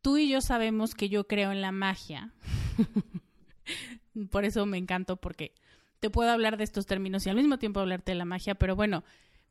Tú 0.00 0.16
y 0.16 0.30
yo 0.30 0.40
sabemos 0.40 0.94
que 0.94 1.10
yo 1.10 1.26
creo 1.26 1.52
en 1.52 1.60
la 1.60 1.72
magia. 1.72 2.32
Por 4.30 4.46
eso 4.46 4.64
me 4.64 4.78
encantó 4.78 5.18
porque 5.18 5.52
te 6.00 6.10
puedo 6.10 6.30
hablar 6.30 6.56
de 6.56 6.64
estos 6.64 6.86
términos 6.86 7.26
y 7.26 7.30
al 7.30 7.36
mismo 7.36 7.58
tiempo 7.58 7.80
hablarte 7.80 8.12
de 8.12 8.18
la 8.18 8.24
magia, 8.24 8.54
pero 8.54 8.76
bueno, 8.76 9.04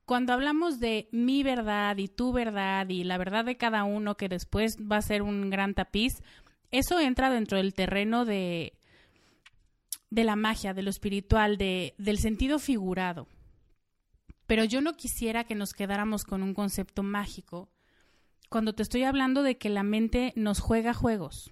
cuando 0.05 0.33
hablamos 0.33 0.79
de 0.79 1.09
mi 1.11 1.43
verdad 1.43 1.97
y 1.97 2.07
tu 2.07 2.31
verdad 2.31 2.87
y 2.89 3.03
la 3.03 3.17
verdad 3.17 3.45
de 3.45 3.57
cada 3.57 3.83
uno 3.83 4.15
que 4.15 4.29
después 4.29 4.77
va 4.79 4.97
a 4.97 5.01
ser 5.01 5.21
un 5.21 5.49
gran 5.49 5.73
tapiz, 5.73 6.21
eso 6.71 6.99
entra 6.99 7.29
dentro 7.29 7.57
del 7.57 7.73
terreno 7.73 8.25
de 8.25 8.73
de 10.09 10.23
la 10.23 10.35
magia, 10.35 10.73
de 10.73 10.83
lo 10.83 10.89
espiritual, 10.89 11.57
de, 11.57 11.93
del 11.97 12.17
sentido 12.17 12.59
figurado. 12.59 13.27
Pero 14.45 14.63
yo 14.63 14.79
no 14.79 14.95
quisiera 14.95 15.43
que 15.43 15.55
nos 15.55 15.73
quedáramos 15.73 16.23
con 16.23 16.43
un 16.43 16.53
concepto 16.53 17.03
mágico 17.03 17.69
cuando 18.49 18.73
te 18.73 18.83
estoy 18.83 19.03
hablando 19.03 19.43
de 19.43 19.57
que 19.57 19.69
la 19.69 19.83
mente 19.83 20.31
nos 20.37 20.59
juega 20.61 20.93
juegos 20.93 21.51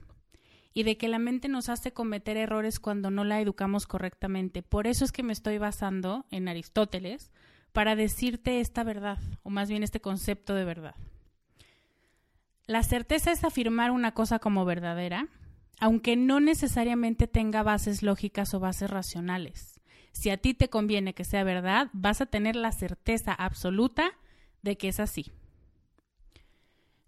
y 0.77 0.84
de 0.84 0.98
que 0.98 1.08
la 1.08 1.20
mente 1.20 1.48
nos 1.48 1.70
hace 1.70 1.94
cometer 1.94 2.36
errores 2.36 2.82
cuando 2.82 3.10
no 3.10 3.24
la 3.24 3.39
educamos 3.39 3.88
correctamente. 3.88 4.62
Por 4.62 4.88
eso 4.88 5.05
es 5.05 5.13
que 5.13 5.24
me 5.24 5.32
estoy 5.32 5.58
basando 5.58 6.25
en 6.32 6.50
Aristóteles 6.50 7.32
para 7.72 7.96
decirte 7.96 8.60
esta 8.60 8.84
verdad, 8.84 9.17
o 9.41 9.50
más 9.50 9.70
bien 9.70 9.84
este 9.84 10.01
concepto 10.01 10.53
de 10.53 10.65
verdad. 10.65 10.96
La 12.67 12.84
certeza 12.84 13.32
es 13.32 13.46
afirmar 13.46 13.91
una 13.91 14.12
cosa 14.12 14.39
como 14.39 14.65
verdadera, 14.65 15.29
aunque 15.79 16.17
no 16.17 16.41
necesariamente 16.41 17.27
tenga 17.27 17.63
bases 17.63 18.03
lógicas 18.03 18.53
o 18.53 18.60
bases 18.60 18.89
racionales. 18.89 19.79
Si 20.12 20.29
a 20.29 20.38
ti 20.38 20.53
te 20.53 20.70
conviene 20.70 21.13
que 21.13 21.24
sea 21.24 21.46
verdad, 21.46 21.88
vas 21.94 22.20
a 22.20 22.25
tener 22.25 22.58
la 22.58 22.74
certeza 22.74 23.34
absoluta 23.34 24.12
de 24.62 24.77
que 24.77 24.89
es 24.89 25.00
así. 25.00 25.32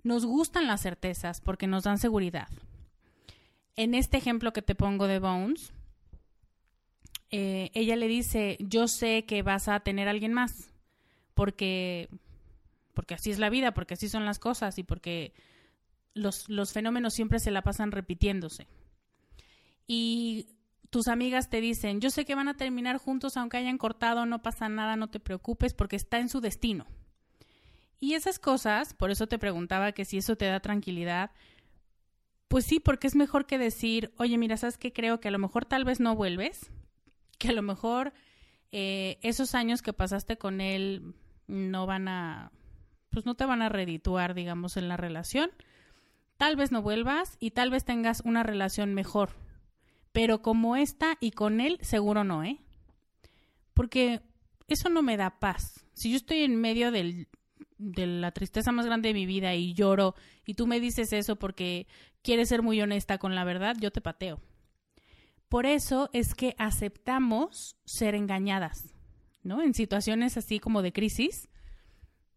Nos 0.03 0.25
gustan 0.25 0.67
las 0.67 0.81
certezas 0.81 1.41
porque 1.41 1.67
nos 1.67 1.83
dan 1.83 1.97
seguridad. 1.97 2.47
En 3.77 3.95
este 3.95 4.17
ejemplo 4.17 4.51
que 4.51 4.61
te 4.61 4.75
pongo 4.75 5.07
de 5.07 5.19
Bones, 5.19 5.71
eh, 7.29 7.71
ella 7.73 7.95
le 7.95 8.07
dice, 8.07 8.57
yo 8.59 8.87
sé 8.87 9.25
que 9.25 9.43
vas 9.43 9.67
a 9.67 9.79
tener 9.79 10.07
a 10.07 10.11
alguien 10.11 10.33
más, 10.33 10.69
porque, 11.33 12.09
porque 12.93 13.13
así 13.13 13.31
es 13.31 13.39
la 13.39 13.49
vida, 13.49 13.73
porque 13.73 13.93
así 13.93 14.09
son 14.09 14.25
las 14.25 14.39
cosas 14.39 14.77
y 14.77 14.83
porque 14.83 15.33
los, 16.13 16.73
fenómenos 16.73 17.13
siempre 17.13 17.39
se 17.39 17.51
la 17.51 17.61
pasan 17.61 17.91
repitiéndose. 17.91 18.67
Y 19.85 20.47
tus 20.89 21.07
amigas 21.07 21.49
te 21.49 21.61
dicen, 21.61 22.01
yo 22.01 22.09
sé 22.09 22.25
que 22.25 22.35
van 22.35 22.47
a 22.47 22.57
terminar 22.57 22.97
juntos 22.97 23.37
aunque 23.37 23.57
hayan 23.57 23.77
cortado, 23.77 24.25
no 24.25 24.41
pasa 24.41 24.69
nada, 24.69 24.95
no 24.95 25.09
te 25.09 25.19
preocupes 25.19 25.73
porque 25.73 25.95
está 25.95 26.19
en 26.19 26.29
su 26.29 26.41
destino. 26.41 26.87
Y 27.99 28.13
esas 28.13 28.39
cosas, 28.39 28.93
por 28.93 29.11
eso 29.11 29.27
te 29.27 29.39
preguntaba 29.39 29.91
que 29.91 30.05
si 30.05 30.17
eso 30.17 30.35
te 30.35 30.45
da 30.45 30.59
tranquilidad, 30.59 31.31
pues 32.47 32.65
sí, 32.65 32.79
porque 32.79 33.07
es 33.07 33.15
mejor 33.15 33.45
que 33.45 33.57
decir, 33.57 34.13
oye, 34.17 34.37
mira, 34.37 34.57
¿sabes 34.57 34.77
qué? 34.77 34.93
Creo 34.93 35.19
que 35.19 35.27
a 35.27 35.31
lo 35.31 35.39
mejor 35.39 35.65
tal 35.65 35.83
vez 35.85 35.99
no 35.99 36.15
vuelves, 36.15 36.71
que 37.37 37.49
a 37.49 37.53
lo 37.53 37.61
mejor 37.61 38.13
eh, 38.71 39.19
esos 39.21 39.55
años 39.55 39.81
que 39.81 39.93
pasaste 39.93 40.37
con 40.37 40.61
él 40.61 41.15
no 41.47 41.85
van 41.85 42.07
a, 42.07 42.51
pues 43.09 43.25
no 43.25 43.35
te 43.35 43.45
van 43.45 43.61
a 43.61 43.69
redituar, 43.69 44.33
digamos, 44.33 44.77
en 44.77 44.87
la 44.87 44.97
relación 44.97 45.51
tal 46.37 46.55
vez 46.55 46.71
no 46.71 46.81
vuelvas 46.81 47.35
y 47.39 47.51
tal 47.51 47.71
vez 47.71 47.83
tengas 47.83 48.21
una 48.23 48.43
relación 48.43 48.93
mejor. 48.93 49.31
Pero 50.11 50.41
como 50.41 50.75
esta 50.75 51.17
y 51.19 51.31
con 51.31 51.59
él, 51.59 51.77
seguro 51.81 52.23
no, 52.23 52.43
¿eh? 52.43 52.59
Porque 53.73 54.21
eso 54.67 54.89
no 54.89 55.01
me 55.01 55.17
da 55.17 55.39
paz. 55.39 55.85
Si 55.93 56.09
yo 56.09 56.17
estoy 56.17 56.43
en 56.43 56.55
medio 56.55 56.91
del, 56.91 57.27
de 57.77 58.07
la 58.07 58.31
tristeza 58.31 58.71
más 58.71 58.85
grande 58.85 59.09
de 59.09 59.13
mi 59.13 59.25
vida 59.25 59.53
y 59.55 59.73
lloro 59.73 60.15
y 60.45 60.55
tú 60.55 60.67
me 60.67 60.79
dices 60.79 61.13
eso 61.13 61.35
porque 61.35 61.87
quieres 62.21 62.49
ser 62.49 62.61
muy 62.61 62.81
honesta 62.81 63.17
con 63.17 63.35
la 63.35 63.43
verdad, 63.43 63.75
yo 63.79 63.91
te 63.91 64.01
pateo. 64.01 64.41
Por 65.49 65.65
eso 65.65 66.09
es 66.13 66.35
que 66.35 66.55
aceptamos 66.57 67.77
ser 67.85 68.15
engañadas, 68.15 68.93
¿no? 69.43 69.61
En 69.61 69.73
situaciones 69.73 70.35
así 70.35 70.59
como 70.59 70.81
de 70.81 70.91
crisis, 70.91 71.49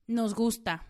nos 0.06 0.34
gusta 0.34 0.86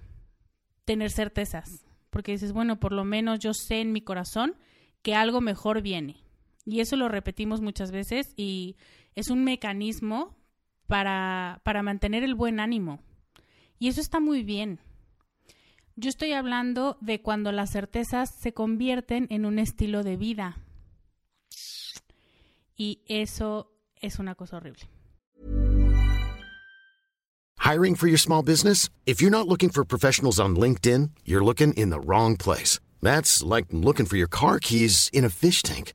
tener 0.84 1.10
certezas, 1.10 1.86
porque 2.10 2.32
dices, 2.32 2.52
bueno, 2.52 2.80
por 2.80 2.92
lo 2.92 3.04
menos 3.04 3.38
yo 3.38 3.54
sé 3.54 3.80
en 3.80 3.92
mi 3.92 4.02
corazón 4.02 4.56
que 5.02 5.14
algo 5.14 5.40
mejor 5.40 5.82
viene. 5.82 6.22
Y 6.66 6.80
eso 6.80 6.96
lo 6.96 7.08
repetimos 7.08 7.60
muchas 7.60 7.90
veces 7.90 8.34
y 8.36 8.76
es 9.14 9.30
un 9.30 9.44
mecanismo 9.44 10.36
para, 10.86 11.62
para 11.64 11.82
mantener 11.82 12.22
el 12.22 12.34
buen 12.34 12.60
ánimo. 12.60 13.02
Y 13.80 13.88
eso 13.88 14.00
está 14.02 14.20
muy 14.20 14.44
bien. 14.44 14.78
Yo 15.96 16.10
estoy 16.10 16.34
hablando 16.34 16.98
de 17.00 17.22
cuando 17.22 17.50
las 17.50 17.70
certezas 17.70 18.30
se 18.30 18.52
convierten 18.52 19.26
en 19.30 19.46
un 19.46 19.58
estilo 19.58 20.02
de 20.04 20.16
vida. 20.16 20.58
Y 22.76 23.02
eso 23.06 23.72
es 23.96 24.18
una 24.18 24.34
cosa 24.34 24.58
horrible. 24.58 24.82
Hiring 27.58 27.96
for 27.96 28.08
your 28.08 28.18
small 28.18 28.42
business? 28.42 28.90
If 29.06 29.20
you're 29.20 29.30
not 29.30 29.48
looking 29.48 29.70
for 29.70 29.84
professionals 29.84 30.38
on 30.38 30.56
LinkedIn, 30.56 31.12
you're 31.24 31.44
looking 31.44 31.72
in 31.74 31.90
the 31.90 32.00
wrong 32.00 32.36
place. 32.36 32.78
That's 33.00 33.42
like 33.42 33.66
looking 33.70 34.06
for 34.06 34.16
your 34.16 34.28
car 34.28 34.58
keys 34.58 35.08
in 35.12 35.24
a 35.24 35.30
fish 35.30 35.62
tank. 35.62 35.94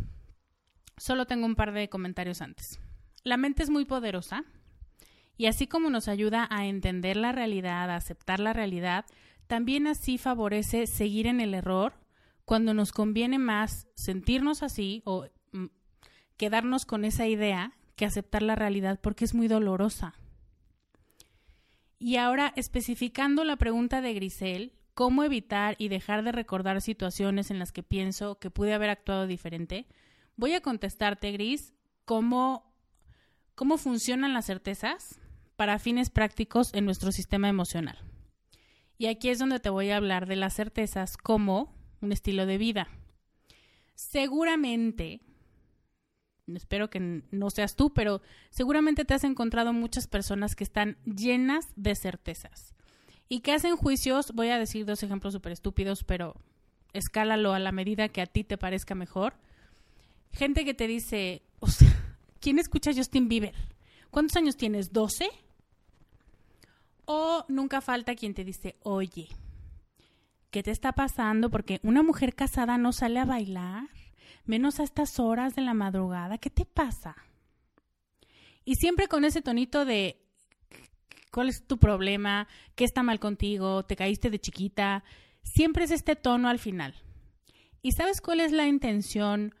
Solo 1.01 1.25
tengo 1.25 1.47
un 1.47 1.55
par 1.55 1.71
de 1.71 1.89
comentarios 1.89 2.43
antes. 2.43 2.79
La 3.23 3.35
mente 3.35 3.63
es 3.63 3.71
muy 3.71 3.85
poderosa 3.85 4.43
y 5.35 5.47
así 5.47 5.65
como 5.65 5.89
nos 5.89 6.07
ayuda 6.07 6.47
a 6.51 6.67
entender 6.67 7.17
la 7.17 7.31
realidad, 7.31 7.89
a 7.89 7.95
aceptar 7.95 8.39
la 8.39 8.53
realidad, 8.53 9.05
también 9.47 9.87
así 9.87 10.19
favorece 10.19 10.85
seguir 10.85 11.25
en 11.25 11.41
el 11.41 11.55
error 11.55 11.95
cuando 12.45 12.75
nos 12.75 12.91
conviene 12.91 13.39
más 13.39 13.87
sentirnos 13.95 14.61
así 14.61 15.01
o 15.03 15.25
mm, 15.53 15.65
quedarnos 16.37 16.85
con 16.85 17.03
esa 17.03 17.25
idea 17.25 17.73
que 17.95 18.05
aceptar 18.05 18.43
la 18.43 18.53
realidad 18.53 18.99
porque 19.01 19.25
es 19.25 19.33
muy 19.33 19.47
dolorosa. 19.47 20.13
Y 21.97 22.17
ahora, 22.17 22.53
especificando 22.55 23.43
la 23.43 23.55
pregunta 23.55 24.01
de 24.01 24.13
Grisel, 24.13 24.73
cómo 24.93 25.23
evitar 25.23 25.73
y 25.79 25.87
dejar 25.87 26.23
de 26.23 26.31
recordar 26.31 26.79
situaciones 26.79 27.49
en 27.49 27.57
las 27.57 27.71
que 27.71 27.81
pienso 27.81 28.37
que 28.37 28.51
pude 28.51 28.75
haber 28.75 28.91
actuado 28.91 29.25
diferente, 29.25 29.87
voy 30.35 30.53
a 30.53 30.61
contestarte, 30.61 31.31
Gris, 31.31 31.73
cómo, 32.05 32.73
cómo 33.55 33.77
funcionan 33.77 34.33
las 34.33 34.45
certezas 34.45 35.19
para 35.55 35.79
fines 35.79 36.09
prácticos 36.09 36.73
en 36.73 36.85
nuestro 36.85 37.11
sistema 37.11 37.49
emocional. 37.49 37.97
Y 38.97 39.07
aquí 39.07 39.29
es 39.29 39.39
donde 39.39 39.59
te 39.59 39.69
voy 39.69 39.89
a 39.89 39.97
hablar 39.97 40.27
de 40.27 40.35
las 40.35 40.53
certezas 40.53 41.17
como 41.17 41.73
un 42.01 42.11
estilo 42.11 42.45
de 42.45 42.57
vida. 42.57 42.87
Seguramente, 43.95 45.21
espero 46.47 46.89
que 46.89 47.23
no 47.31 47.49
seas 47.49 47.75
tú, 47.75 47.93
pero 47.93 48.21
seguramente 48.49 49.05
te 49.05 49.13
has 49.13 49.23
encontrado 49.23 49.73
muchas 49.73 50.07
personas 50.07 50.55
que 50.55 50.63
están 50.63 50.97
llenas 51.05 51.69
de 51.75 51.95
certezas 51.95 52.75
y 53.29 53.39
que 53.39 53.53
hacen 53.53 53.77
juicios, 53.77 54.33
voy 54.33 54.49
a 54.49 54.59
decir 54.59 54.85
dos 54.85 55.03
ejemplos 55.03 55.33
súper 55.33 55.53
estúpidos, 55.53 56.03
pero 56.03 56.35
escálalo 56.91 57.53
a 57.53 57.59
la 57.59 57.71
medida 57.71 58.09
que 58.09 58.21
a 58.21 58.25
ti 58.25 58.43
te 58.43 58.57
parezca 58.57 58.93
mejor. 58.93 59.35
Gente 60.33 60.65
que 60.65 60.73
te 60.73 60.87
dice, 60.87 61.43
o 61.59 61.67
sea, 61.67 61.89
¿quién 62.39 62.59
escucha 62.59 62.93
Justin 62.93 63.27
Bieber? 63.27 63.53
¿Cuántos 64.09 64.35
años 64.37 64.57
tienes? 64.57 64.91
¿12? 64.91 65.29
O 67.05 67.45
nunca 67.47 67.81
falta 67.81 68.15
quien 68.15 68.33
te 68.33 68.43
dice, 68.43 68.75
oye, 68.83 69.27
¿qué 70.49 70.63
te 70.63 70.71
está 70.71 70.93
pasando? 70.93 71.49
Porque 71.49 71.79
una 71.83 72.03
mujer 72.03 72.35
casada 72.35 72.77
no 72.77 72.91
sale 72.93 73.19
a 73.19 73.25
bailar, 73.25 73.89
menos 74.45 74.79
a 74.79 74.83
estas 74.83 75.19
horas 75.19 75.55
de 75.55 75.61
la 75.61 75.73
madrugada. 75.73 76.37
¿Qué 76.37 76.49
te 76.49 76.65
pasa? 76.65 77.15
Y 78.63 78.75
siempre 78.75 79.07
con 79.07 79.25
ese 79.25 79.41
tonito 79.41 79.85
de, 79.85 80.21
¿cuál 81.31 81.49
es 81.49 81.65
tu 81.65 81.77
problema? 81.79 82.47
¿Qué 82.75 82.83
está 82.83 83.03
mal 83.03 83.19
contigo? 83.19 83.83
¿Te 83.83 83.95
caíste 83.95 84.29
de 84.29 84.39
chiquita? 84.39 85.03
Siempre 85.43 85.85
es 85.85 85.91
este 85.91 86.15
tono 86.15 86.49
al 86.49 86.59
final. 86.59 86.93
¿Y 87.81 87.93
sabes 87.93 88.21
cuál 88.21 88.41
es 88.41 88.51
la 88.51 88.67
intención 88.67 89.55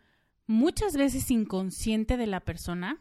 muchas 0.51 0.95
veces 0.95 1.31
inconsciente 1.31 2.17
de 2.17 2.27
la 2.27 2.41
persona? 2.41 2.99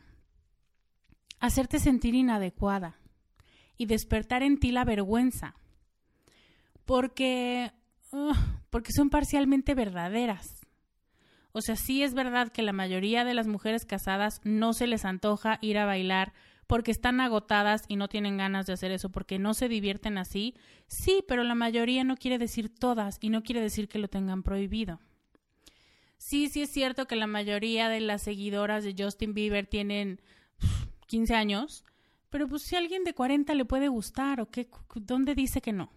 Hacerte 1.41 1.79
sentir 1.79 2.15
inadecuada 2.15 2.99
y 3.77 3.87
despertar 3.87 4.43
en 4.43 4.59
ti 4.59 4.73
la 4.73 4.85
vergüenza. 4.85 5.55
Porque, 6.85 7.73
porque 8.71 8.93
son 8.93 9.11
parcialmente 9.11 9.75
verdaderas. 9.75 10.47
O 11.53 11.61
sea, 11.61 11.77
sí 11.77 12.03
es 12.03 12.15
verdad 12.15 12.53
que 12.53 12.63
la 12.63 12.73
mayoría 12.73 13.25
de 13.25 13.35
las 13.35 13.47
mujeres 13.47 13.85
casadas 13.85 14.41
no 14.45 14.73
se 14.73 14.87
les 14.87 15.05
antoja 15.05 15.59
ir 15.61 15.79
a 15.79 15.87
bailar 15.87 16.33
porque 16.69 16.93
están 16.93 17.21
agotadas 17.21 17.83
y 17.89 17.97
no 17.97 18.07
tienen 18.07 18.37
ganas 18.37 18.67
de 18.67 18.75
hacer 18.75 18.93
eso, 18.93 19.11
porque 19.11 19.41
no 19.41 19.55
se 19.55 19.69
divierten 19.69 20.19
así. 20.19 20.55
Sí, 20.87 21.25
pero 21.27 21.43
la 21.43 21.57
mayoría 21.57 22.05
no 22.05 22.17
quiere 22.17 22.39
decir 22.39 22.73
todas 22.73 23.19
y 23.21 23.31
no 23.31 23.43
quiere 23.43 23.61
decir 23.61 23.89
que 23.89 23.99
lo 23.99 24.07
tengan 24.07 24.45
prohibido. 24.45 25.01
Sí, 26.21 26.51
sí 26.51 26.61
es 26.61 26.71
cierto 26.71 27.07
que 27.07 27.17
la 27.17 27.27
mayoría 27.27 27.89
de 27.89 27.99
las 27.99 28.21
seguidoras 28.21 28.85
de 28.85 28.95
Justin 28.97 29.33
Bieber 29.33 29.67
tienen 29.67 30.21
15 31.07 31.35
años, 31.35 31.83
pero 32.29 32.47
pues 32.47 32.63
si 32.63 32.77
a 32.77 32.79
alguien 32.79 33.05
de 33.05 33.15
40 33.15 33.55
le 33.55 33.65
puede 33.65 33.89
gustar 33.89 34.39
o 34.43 34.51
qué, 34.51 34.69
¿dónde 34.97 35.35
dice 35.35 35.63
que 35.63 35.73
no? 35.73 35.91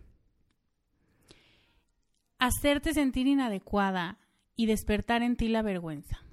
Hacerte 2.39 2.93
sentir 2.93 3.27
inadecuada 3.27 4.17
y 4.55 4.65
despertar 4.65 5.23
en 5.23 5.35
ti 5.35 5.49
la 5.49 5.61
vergüenza. 5.61 6.23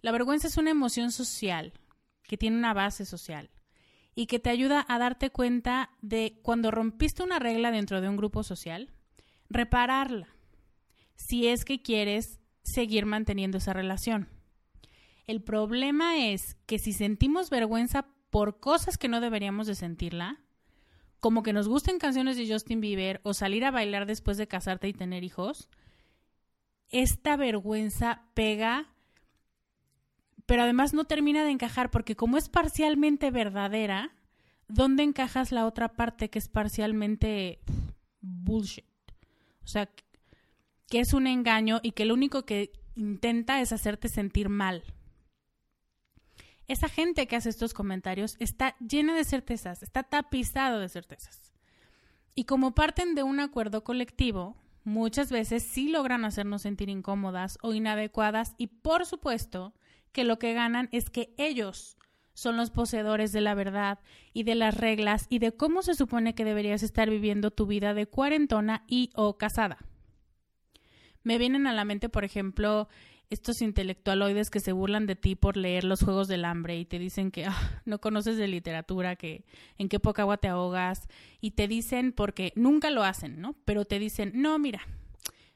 La 0.00 0.10
vergüenza 0.10 0.48
es 0.48 0.56
una 0.56 0.72
emoción 0.72 1.12
social 1.12 1.72
que 2.24 2.36
tiene 2.36 2.58
una 2.58 2.74
base 2.74 3.06
social 3.06 3.50
y 4.16 4.26
que 4.26 4.40
te 4.40 4.50
ayuda 4.50 4.84
a 4.88 4.98
darte 4.98 5.30
cuenta 5.30 5.90
de 6.02 6.40
cuando 6.42 6.72
rompiste 6.72 7.22
una 7.22 7.38
regla 7.38 7.70
dentro 7.70 8.00
de 8.00 8.08
un 8.08 8.16
grupo 8.16 8.42
social, 8.42 8.90
repararla, 9.48 10.26
si 11.22 11.46
es 11.46 11.64
que 11.64 11.82
quieres 11.82 12.40
seguir 12.62 13.06
manteniendo 13.06 13.58
esa 13.58 13.72
relación. 13.72 14.28
El 15.26 15.42
problema 15.42 16.18
es 16.18 16.56
que 16.66 16.78
si 16.78 16.92
sentimos 16.92 17.50
vergüenza 17.50 18.06
por 18.30 18.60
cosas 18.60 18.98
que 18.98 19.08
no 19.08 19.20
deberíamos 19.20 19.66
de 19.66 19.74
sentirla, 19.74 20.40
como 21.20 21.42
que 21.42 21.52
nos 21.52 21.68
gusten 21.68 21.98
canciones 21.98 22.36
de 22.36 22.48
Justin 22.48 22.80
Bieber 22.80 23.20
o 23.22 23.34
salir 23.34 23.64
a 23.64 23.70
bailar 23.70 24.06
después 24.06 24.36
de 24.36 24.48
casarte 24.48 24.88
y 24.88 24.92
tener 24.92 25.22
hijos, 25.22 25.68
esta 26.88 27.36
vergüenza 27.36 28.22
pega 28.34 28.88
pero 30.44 30.64
además 30.64 30.92
no 30.92 31.04
termina 31.04 31.44
de 31.44 31.50
encajar 31.50 31.90
porque 31.90 32.16
como 32.16 32.36
es 32.36 32.48
parcialmente 32.48 33.30
verdadera, 33.30 34.10
¿dónde 34.68 35.04
encajas 35.04 35.52
la 35.52 35.66
otra 35.66 35.94
parte 35.94 36.30
que 36.30 36.38
es 36.40 36.48
parcialmente 36.48 37.60
bullshit? 38.20 38.84
O 39.64 39.68
sea, 39.68 39.88
que 40.92 41.00
es 41.00 41.14
un 41.14 41.26
engaño 41.26 41.80
y 41.82 41.92
que 41.92 42.04
lo 42.04 42.12
único 42.12 42.44
que 42.44 42.70
intenta 42.96 43.62
es 43.62 43.72
hacerte 43.72 44.10
sentir 44.10 44.50
mal. 44.50 44.84
Esa 46.68 46.90
gente 46.90 47.26
que 47.26 47.34
hace 47.34 47.48
estos 47.48 47.72
comentarios 47.72 48.36
está 48.40 48.76
llena 48.78 49.14
de 49.14 49.24
certezas, 49.24 49.82
está 49.82 50.02
tapizado 50.02 50.80
de 50.80 50.90
certezas. 50.90 51.54
Y 52.34 52.44
como 52.44 52.74
parten 52.74 53.14
de 53.14 53.22
un 53.22 53.40
acuerdo 53.40 53.84
colectivo, 53.84 54.54
muchas 54.84 55.32
veces 55.32 55.62
sí 55.62 55.88
logran 55.88 56.26
hacernos 56.26 56.60
sentir 56.60 56.90
incómodas 56.90 57.56
o 57.62 57.72
inadecuadas 57.72 58.54
y 58.58 58.66
por 58.66 59.06
supuesto 59.06 59.72
que 60.12 60.24
lo 60.24 60.38
que 60.38 60.52
ganan 60.52 60.90
es 60.92 61.08
que 61.08 61.32
ellos 61.38 61.96
son 62.34 62.58
los 62.58 62.68
poseedores 62.68 63.32
de 63.32 63.40
la 63.40 63.54
verdad 63.54 63.98
y 64.34 64.42
de 64.42 64.56
las 64.56 64.76
reglas 64.76 65.24
y 65.30 65.38
de 65.38 65.52
cómo 65.52 65.80
se 65.80 65.94
supone 65.94 66.34
que 66.34 66.44
deberías 66.44 66.82
estar 66.82 67.08
viviendo 67.08 67.50
tu 67.50 67.64
vida 67.64 67.94
de 67.94 68.04
cuarentona 68.04 68.84
y 68.86 69.08
o 69.14 69.38
casada. 69.38 69.78
Me 71.24 71.38
vienen 71.38 71.66
a 71.66 71.72
la 71.72 71.84
mente, 71.84 72.08
por 72.08 72.24
ejemplo, 72.24 72.88
estos 73.30 73.62
intelectualoides 73.62 74.50
que 74.50 74.60
se 74.60 74.72
burlan 74.72 75.06
de 75.06 75.16
ti 75.16 75.36
por 75.36 75.56
leer 75.56 75.84
los 75.84 76.02
Juegos 76.02 76.28
del 76.28 76.44
Hambre 76.44 76.78
y 76.78 76.84
te 76.84 76.98
dicen 76.98 77.30
que 77.30 77.46
ah, 77.46 77.82
no 77.84 78.00
conoces 78.00 78.36
de 78.36 78.48
literatura, 78.48 79.16
que 79.16 79.44
en 79.78 79.88
qué 79.88 79.98
poca 80.00 80.22
agua 80.22 80.36
te 80.36 80.48
ahogas 80.48 81.08
y 81.40 81.52
te 81.52 81.68
dicen 81.68 82.12
porque 82.12 82.52
nunca 82.56 82.90
lo 82.90 83.04
hacen, 83.04 83.40
¿no? 83.40 83.54
Pero 83.64 83.84
te 83.84 83.98
dicen, 83.98 84.32
"No, 84.34 84.58
mira, 84.58 84.80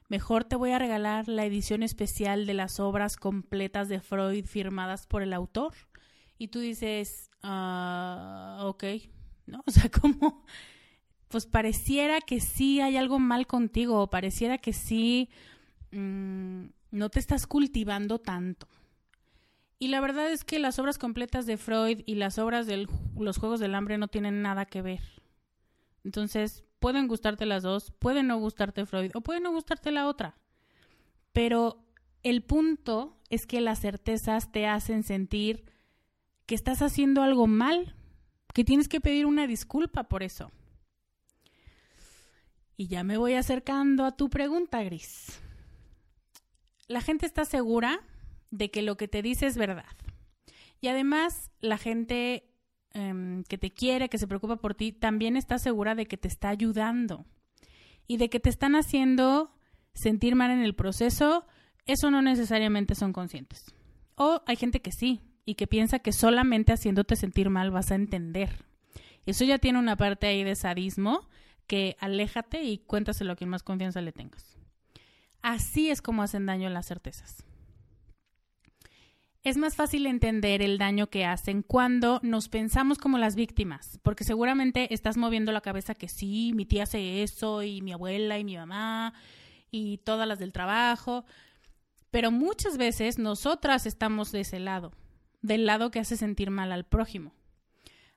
Mejor 0.08 0.44
te 0.44 0.54
voy 0.54 0.70
a 0.70 0.78
regalar 0.78 1.26
la 1.26 1.44
edición 1.44 1.82
especial 1.82 2.46
de 2.46 2.54
las 2.54 2.78
obras 2.78 3.16
completas 3.16 3.88
de 3.88 4.00
Freud 4.00 4.46
firmadas 4.46 5.06
por 5.06 5.22
el 5.22 5.32
autor. 5.32 5.74
Y 6.38 6.48
tú 6.48 6.60
dices, 6.60 7.30
ah, 7.42 8.60
ok, 8.62 8.84
¿no? 9.46 9.64
O 9.66 9.70
sea, 9.70 9.90
como, 10.00 10.44
pues 11.28 11.46
pareciera 11.46 12.20
que 12.20 12.40
sí 12.40 12.80
hay 12.80 12.96
algo 12.96 13.18
mal 13.18 13.48
contigo, 13.48 14.00
o 14.00 14.08
pareciera 14.08 14.58
que 14.58 14.72
sí 14.72 15.28
mm, 15.96 16.66
no 16.90 17.08
te 17.10 17.18
estás 17.18 17.46
cultivando 17.46 18.18
tanto. 18.18 18.68
Y 19.78 19.88
la 19.88 20.00
verdad 20.00 20.30
es 20.30 20.44
que 20.44 20.58
las 20.58 20.78
obras 20.78 20.98
completas 20.98 21.46
de 21.46 21.56
Freud 21.56 22.02
y 22.06 22.14
las 22.14 22.38
obras 22.38 22.66
de 22.66 22.86
los 23.16 23.38
Juegos 23.38 23.60
del 23.60 23.74
Hambre 23.74 23.98
no 23.98 24.08
tienen 24.08 24.40
nada 24.40 24.64
que 24.64 24.80
ver. 24.80 25.00
Entonces, 26.02 26.64
pueden 26.78 27.08
gustarte 27.08 27.46
las 27.46 27.62
dos, 27.62 27.90
pueden 27.98 28.28
no 28.28 28.38
gustarte 28.38 28.86
Freud 28.86 29.10
o 29.14 29.20
puede 29.20 29.40
no 29.40 29.50
gustarte 29.50 29.90
la 29.90 30.06
otra. 30.06 30.38
Pero 31.32 31.84
el 32.22 32.42
punto 32.42 33.18
es 33.28 33.46
que 33.46 33.60
las 33.60 33.80
certezas 33.80 34.50
te 34.50 34.66
hacen 34.66 35.02
sentir 35.02 35.64
que 36.46 36.54
estás 36.54 36.80
haciendo 36.80 37.22
algo 37.22 37.46
mal, 37.46 37.94
que 38.54 38.64
tienes 38.64 38.88
que 38.88 39.00
pedir 39.00 39.26
una 39.26 39.46
disculpa 39.46 40.04
por 40.04 40.22
eso. 40.22 40.50
Y 42.76 42.86
ya 42.86 43.04
me 43.04 43.18
voy 43.18 43.34
acercando 43.34 44.04
a 44.04 44.16
tu 44.16 44.30
pregunta, 44.30 44.82
Gris. 44.82 45.40
La 46.88 47.00
gente 47.00 47.26
está 47.26 47.44
segura 47.44 48.00
de 48.50 48.70
que 48.70 48.82
lo 48.82 48.96
que 48.96 49.08
te 49.08 49.22
dice 49.22 49.46
es 49.46 49.56
verdad. 49.56 49.84
Y 50.80 50.88
además, 50.88 51.50
la 51.60 51.78
gente 51.78 52.44
Em, 52.96 53.44
que 53.44 53.58
te 53.58 53.70
quiere, 53.70 54.08
que 54.08 54.16
se 54.16 54.26
preocupa 54.26 54.56
por 54.56 54.74
ti, 54.74 54.90
también 54.90 55.36
está 55.36 55.58
segura 55.58 55.94
de 55.94 56.06
que 56.06 56.16
te 56.16 56.28
está 56.28 56.48
ayudando 56.48 57.26
y 58.06 58.16
de 58.16 58.30
que 58.30 58.40
te 58.40 58.48
están 58.48 58.74
haciendo 58.74 59.52
sentir 59.92 60.34
mal 60.34 60.50
en 60.50 60.62
el 60.62 60.74
proceso, 60.74 61.44
eso 61.84 62.10
no 62.10 62.22
necesariamente 62.22 62.94
son 62.94 63.12
conscientes. 63.12 63.74
O 64.14 64.40
hay 64.46 64.56
gente 64.56 64.80
que 64.80 64.92
sí 64.92 65.20
y 65.44 65.56
que 65.56 65.66
piensa 65.66 65.98
que 65.98 66.10
solamente 66.10 66.72
haciéndote 66.72 67.16
sentir 67.16 67.50
mal 67.50 67.70
vas 67.70 67.90
a 67.90 67.96
entender. 67.96 68.64
Eso 69.26 69.44
ya 69.44 69.58
tiene 69.58 69.78
una 69.78 69.96
parte 69.96 70.28
ahí 70.28 70.42
de 70.42 70.56
sadismo 70.56 71.28
que 71.66 71.98
aléjate 72.00 72.62
y 72.62 72.78
cuéntaselo 72.78 73.32
a 73.32 73.36
quien 73.36 73.50
más 73.50 73.62
confianza 73.62 74.00
le 74.00 74.12
tengas. 74.12 74.55
Así 75.42 75.90
es 75.90 76.02
como 76.02 76.22
hacen 76.22 76.46
daño 76.46 76.68
las 76.70 76.86
certezas 76.86 77.46
es 79.48 79.56
más 79.58 79.76
fácil 79.76 80.06
entender 80.06 80.60
el 80.60 80.76
daño 80.76 81.06
que 81.06 81.24
hacen 81.24 81.62
cuando 81.62 82.18
nos 82.24 82.48
pensamos 82.48 82.98
como 82.98 83.16
las 83.16 83.36
víctimas, 83.36 84.00
porque 84.02 84.24
seguramente 84.24 84.92
estás 84.92 85.16
moviendo 85.16 85.52
la 85.52 85.60
cabeza 85.60 85.94
que 85.94 86.08
sí, 86.08 86.50
mi 86.52 86.66
tía 86.66 86.82
hace 86.82 87.22
eso 87.22 87.62
y 87.62 87.80
mi 87.80 87.92
abuela 87.92 88.40
y 88.40 88.44
mi 88.44 88.56
mamá 88.56 89.14
y 89.70 89.98
todas 89.98 90.26
las 90.26 90.40
del 90.40 90.50
trabajo, 90.50 91.24
pero 92.10 92.32
muchas 92.32 92.76
veces 92.76 93.20
nosotras 93.20 93.86
estamos 93.86 94.32
de 94.32 94.40
ese 94.40 94.58
lado, 94.58 94.90
del 95.42 95.64
lado 95.64 95.92
que 95.92 96.00
hace 96.00 96.16
sentir 96.16 96.50
mal 96.50 96.72
al 96.72 96.84
prójimo. 96.84 97.32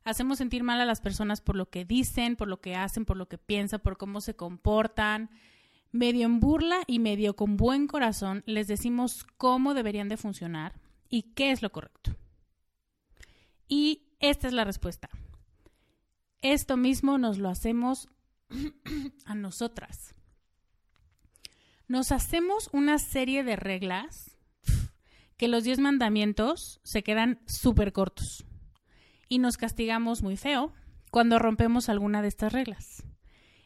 Hacemos 0.03 0.39
sentir 0.39 0.63
mal 0.63 0.81
a 0.81 0.85
las 0.85 0.99
personas 0.99 1.41
por 1.41 1.55
lo 1.55 1.69
que 1.69 1.85
dicen, 1.85 2.37
por 2.37 2.47
lo 2.47 2.59
que 2.59 2.75
hacen, 2.75 3.05
por 3.05 3.17
lo 3.17 3.27
que 3.27 3.37
piensan, 3.37 3.81
por 3.81 3.97
cómo 3.97 4.19
se 4.19 4.35
comportan. 4.35 5.29
Medio 5.91 6.25
en 6.25 6.39
burla 6.39 6.81
y 6.85 6.99
medio 6.99 7.35
con 7.35 7.57
buen 7.57 7.87
corazón 7.87 8.43
les 8.45 8.67
decimos 8.67 9.25
cómo 9.37 9.73
deberían 9.73 10.09
de 10.09 10.17
funcionar 10.17 10.79
y 11.09 11.33
qué 11.33 11.51
es 11.51 11.61
lo 11.61 11.71
correcto. 11.71 12.15
Y 13.67 14.03
esta 14.19 14.47
es 14.47 14.53
la 14.53 14.65
respuesta. 14.65 15.09
Esto 16.41 16.77
mismo 16.77 17.17
nos 17.17 17.37
lo 17.37 17.49
hacemos 17.49 18.07
a 19.25 19.35
nosotras. 19.35 20.15
Nos 21.87 22.11
hacemos 22.11 22.69
una 22.71 22.99
serie 22.99 23.43
de 23.43 23.55
reglas 23.55 24.37
que 25.37 25.47
los 25.47 25.63
diez 25.63 25.79
mandamientos 25.79 26.79
se 26.83 27.01
quedan 27.01 27.39
súper 27.47 27.93
cortos 27.93 28.45
y 29.27 29.39
nos 29.39 29.57
castigamos 29.57 30.21
muy 30.21 30.37
feo 30.37 30.73
cuando 31.11 31.39
rompemos 31.39 31.89
alguna 31.89 32.21
de 32.21 32.27
estas 32.27 32.53
reglas, 32.53 33.03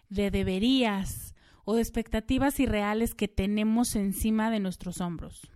de 0.10 0.32
deberías 0.32 1.33
o 1.66 1.76
de 1.76 1.82
expectativas 1.82 2.60
irreales 2.60 3.16
que 3.16 3.28
tenemos 3.28 3.96
encima 3.96 4.52
de 4.52 4.60
nuestros 4.60 5.02
hombros. 5.02 5.50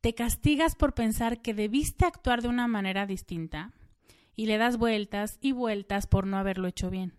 Te 0.00 0.14
castigas 0.14 0.74
por 0.74 0.94
pensar 0.94 1.42
que 1.42 1.54
debiste 1.54 2.04
actuar 2.04 2.42
de 2.42 2.48
una 2.48 2.68
manera 2.68 3.06
distinta 3.06 3.72
y 4.34 4.46
le 4.46 4.56
das 4.56 4.78
vueltas 4.78 5.38
y 5.40 5.52
vueltas 5.52 6.06
por 6.06 6.26
no 6.26 6.38
haberlo 6.38 6.68
hecho 6.68 6.90
bien. 6.90 7.14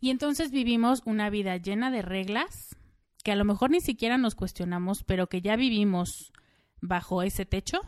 Y 0.00 0.10
entonces 0.10 0.50
vivimos 0.50 1.02
una 1.04 1.28
vida 1.30 1.56
llena 1.56 1.90
de 1.90 2.02
reglas 2.02 2.76
que 3.24 3.32
a 3.32 3.36
lo 3.36 3.44
mejor 3.44 3.70
ni 3.70 3.80
siquiera 3.80 4.16
nos 4.16 4.34
cuestionamos, 4.34 5.02
pero 5.02 5.28
que 5.28 5.42
ya 5.42 5.56
vivimos 5.56 6.32
bajo 6.80 7.22
ese 7.22 7.44
techo, 7.44 7.80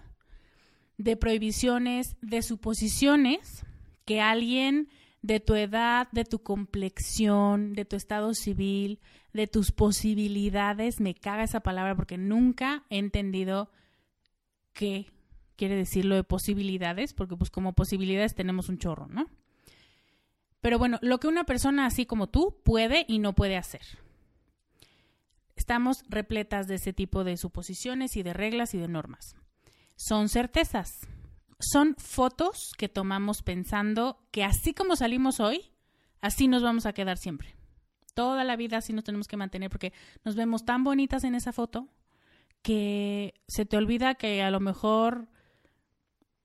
de 0.98 1.16
prohibiciones, 1.16 2.16
de 2.20 2.42
suposiciones 2.42 3.64
que 4.04 4.20
alguien 4.20 4.88
de 5.22 5.40
tu 5.40 5.54
edad, 5.54 6.08
de 6.12 6.24
tu 6.24 6.42
complexión, 6.42 7.74
de 7.74 7.84
tu 7.84 7.96
estado 7.96 8.34
civil, 8.34 9.00
de 9.32 9.46
tus 9.46 9.72
posibilidades, 9.72 11.00
me 11.00 11.14
caga 11.14 11.44
esa 11.44 11.60
palabra 11.60 11.94
porque 11.94 12.18
nunca 12.18 12.84
he 12.90 12.98
entendido 12.98 13.70
qué 14.72 15.06
quiere 15.56 15.76
decir 15.76 16.04
lo 16.04 16.14
de 16.14 16.24
posibilidades, 16.24 17.12
porque 17.12 17.36
pues 17.36 17.50
como 17.50 17.74
posibilidades 17.74 18.34
tenemos 18.34 18.68
un 18.68 18.78
chorro, 18.78 19.08
¿no? 19.08 19.26
Pero 20.60 20.78
bueno, 20.78 20.98
lo 21.02 21.20
que 21.20 21.28
una 21.28 21.44
persona 21.44 21.86
así 21.86 22.06
como 22.06 22.28
tú 22.28 22.56
puede 22.64 23.04
y 23.08 23.18
no 23.18 23.34
puede 23.34 23.56
hacer. 23.56 23.82
Estamos 25.56 26.02
repletas 26.08 26.66
de 26.66 26.76
ese 26.76 26.92
tipo 26.92 27.24
de 27.24 27.36
suposiciones 27.36 28.16
y 28.16 28.22
de 28.22 28.32
reglas 28.32 28.74
y 28.74 28.78
de 28.78 28.88
normas. 28.88 29.36
Son 29.96 30.30
certezas. 30.30 31.06
Son 31.60 31.94
fotos 31.98 32.72
que 32.76 32.88
tomamos 32.88 33.42
pensando 33.42 34.26
que 34.30 34.44
así 34.44 34.74
como 34.74 34.96
salimos 34.96 35.40
hoy, 35.40 35.70
así 36.20 36.48
nos 36.48 36.62
vamos 36.62 36.86
a 36.86 36.92
quedar 36.92 37.18
siempre. 37.18 37.54
Toda 38.14 38.44
la 38.44 38.56
vida 38.56 38.78
así 38.78 38.92
nos 38.92 39.04
tenemos 39.04 39.28
que 39.28 39.36
mantener 39.36 39.70
porque 39.70 39.92
nos 40.24 40.34
vemos 40.34 40.64
tan 40.64 40.84
bonitas 40.84 41.22
en 41.24 41.34
esa 41.34 41.52
foto 41.52 41.88
que 42.62 43.34
se 43.46 43.66
te 43.66 43.76
olvida 43.76 44.14
que 44.14 44.42
a 44.42 44.50
lo 44.50 44.60
mejor 44.60 45.28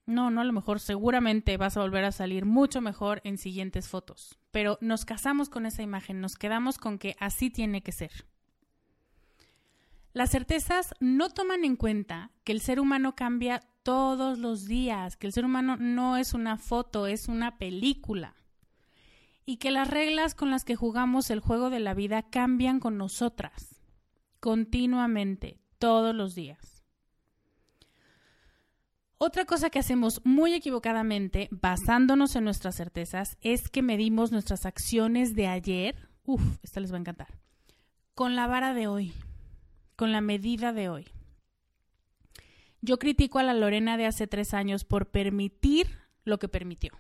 no, 0.05 0.29
no 0.29 0.41
a 0.41 0.43
lo 0.43 0.53
mejor, 0.53 0.79
seguramente 0.79 1.57
vas 1.57 1.77
a 1.77 1.81
volver 1.81 2.03
a 2.03 2.11
salir 2.11 2.45
mucho 2.45 2.79
mejor 2.81 3.21
en 3.23 3.37
siguientes 3.37 3.89
fotos. 3.89 4.37
Pero 4.51 4.77
nos 4.81 5.05
casamos 5.05 5.49
con 5.49 5.65
esa 5.65 5.81
imagen, 5.81 6.21
nos 6.21 6.35
quedamos 6.35 6.77
con 6.77 6.99
que 6.99 7.15
así 7.19 7.49
tiene 7.49 7.81
que 7.81 7.91
ser. 7.91 8.11
Las 10.13 10.31
certezas 10.31 10.93
no 10.99 11.29
toman 11.29 11.65
en 11.65 11.75
cuenta 11.75 12.31
que 12.43 12.51
el 12.51 12.61
ser 12.61 12.79
humano 12.79 13.15
cambia 13.15 13.61
todos 13.85 14.39
los 14.39 14.65
días, 14.65 15.15
que 15.15 15.27
el 15.27 15.33
ser 15.33 15.45
humano 15.45 15.77
no 15.77 16.17
es 16.17 16.33
una 16.33 16.57
foto, 16.57 17.05
es 17.05 17.27
una 17.27 17.59
película. 17.59 18.33
Y 19.45 19.57
que 19.57 19.69
las 19.69 19.87
reglas 19.87 20.33
con 20.33 20.49
las 20.49 20.65
que 20.65 20.75
jugamos 20.75 21.29
el 21.29 21.39
juego 21.39 21.69
de 21.69 21.79
la 21.79 21.93
vida 21.93 22.23
cambian 22.23 22.79
con 22.79 22.97
nosotras, 22.97 23.79
continuamente, 24.39 25.59
todos 25.77 26.15
los 26.15 26.33
días. 26.33 26.83
Otra 29.19 29.45
cosa 29.45 29.69
que 29.69 29.77
hacemos 29.77 30.19
muy 30.25 30.55
equivocadamente, 30.55 31.47
basándonos 31.51 32.35
en 32.35 32.43
nuestras 32.43 32.75
certezas, 32.75 33.37
es 33.41 33.69
que 33.69 33.83
medimos 33.83 34.31
nuestras 34.31 34.65
acciones 34.65 35.35
de 35.35 35.45
ayer, 35.45 36.09
uf, 36.23 36.41
esta 36.63 36.79
les 36.79 36.91
va 36.91 36.97
a 36.97 37.01
encantar, 37.01 37.39
con 38.15 38.35
la 38.35 38.47
vara 38.47 38.73
de 38.73 38.87
hoy, 38.87 39.13
con 39.95 40.11
la 40.11 40.21
medida 40.21 40.73
de 40.73 40.89
hoy. 40.89 41.14
Yo 42.85 42.99
critico 42.99 43.39
a 43.39 43.43
la 43.43 43.53
Lorena 43.53 43.97
de 43.97 44.05
hace 44.05 44.27
tres 44.27 44.53
años 44.53 44.85
por 44.85 45.09
permitir 45.11 45.99
lo 46.23 46.39
que 46.39 46.47
permitió. 46.47 46.91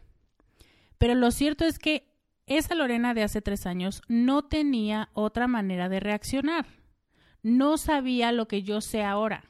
Pero 0.97 1.15
lo 1.15 1.31
cierto 1.31 1.65
es 1.65 1.79
que 1.79 2.11
esa 2.47 2.75
Lorena 2.75 3.13
de 3.13 3.23
hace 3.23 3.41
tres 3.41 3.65
años 3.65 4.01
no 4.07 4.43
tenía 4.43 5.09
otra 5.13 5.47
manera 5.47 5.89
de 5.89 5.99
reaccionar. 5.99 6.65
No 7.43 7.77
sabía 7.77 8.31
lo 8.31 8.47
que 8.47 8.63
yo 8.63 8.81
sé 8.81 9.03
ahora 9.03 9.45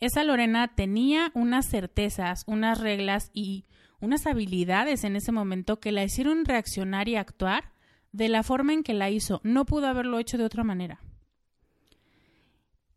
esa 0.00 0.24
Lorena 0.24 0.68
tenía 0.74 1.30
unas 1.34 1.68
certezas, 1.68 2.44
unas 2.46 2.80
reglas 2.80 3.30
y 3.34 3.66
unas 4.00 4.26
habilidades 4.26 5.04
en 5.04 5.14
ese 5.14 5.30
momento 5.30 5.78
que 5.78 5.92
la 5.92 6.02
hicieron 6.02 6.46
reaccionar 6.46 7.08
y 7.08 7.16
actuar 7.16 7.72
de 8.12 8.30
la 8.30 8.42
forma 8.42 8.72
en 8.72 8.82
que 8.82 8.94
la 8.94 9.10
hizo. 9.10 9.40
No 9.44 9.66
pudo 9.66 9.86
haberlo 9.86 10.18
hecho 10.18 10.38
de 10.38 10.44
otra 10.44 10.64
manera. 10.64 11.00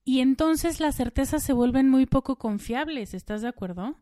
Y 0.06 0.20
entonces 0.20 0.80
las 0.80 0.96
certezas 0.96 1.44
se 1.44 1.54
vuelven 1.54 1.90
muy 1.90 2.06
poco 2.06 2.38
confiables, 2.38 3.14
¿estás 3.14 3.42
de 3.42 3.48
acuerdo? 3.48 3.98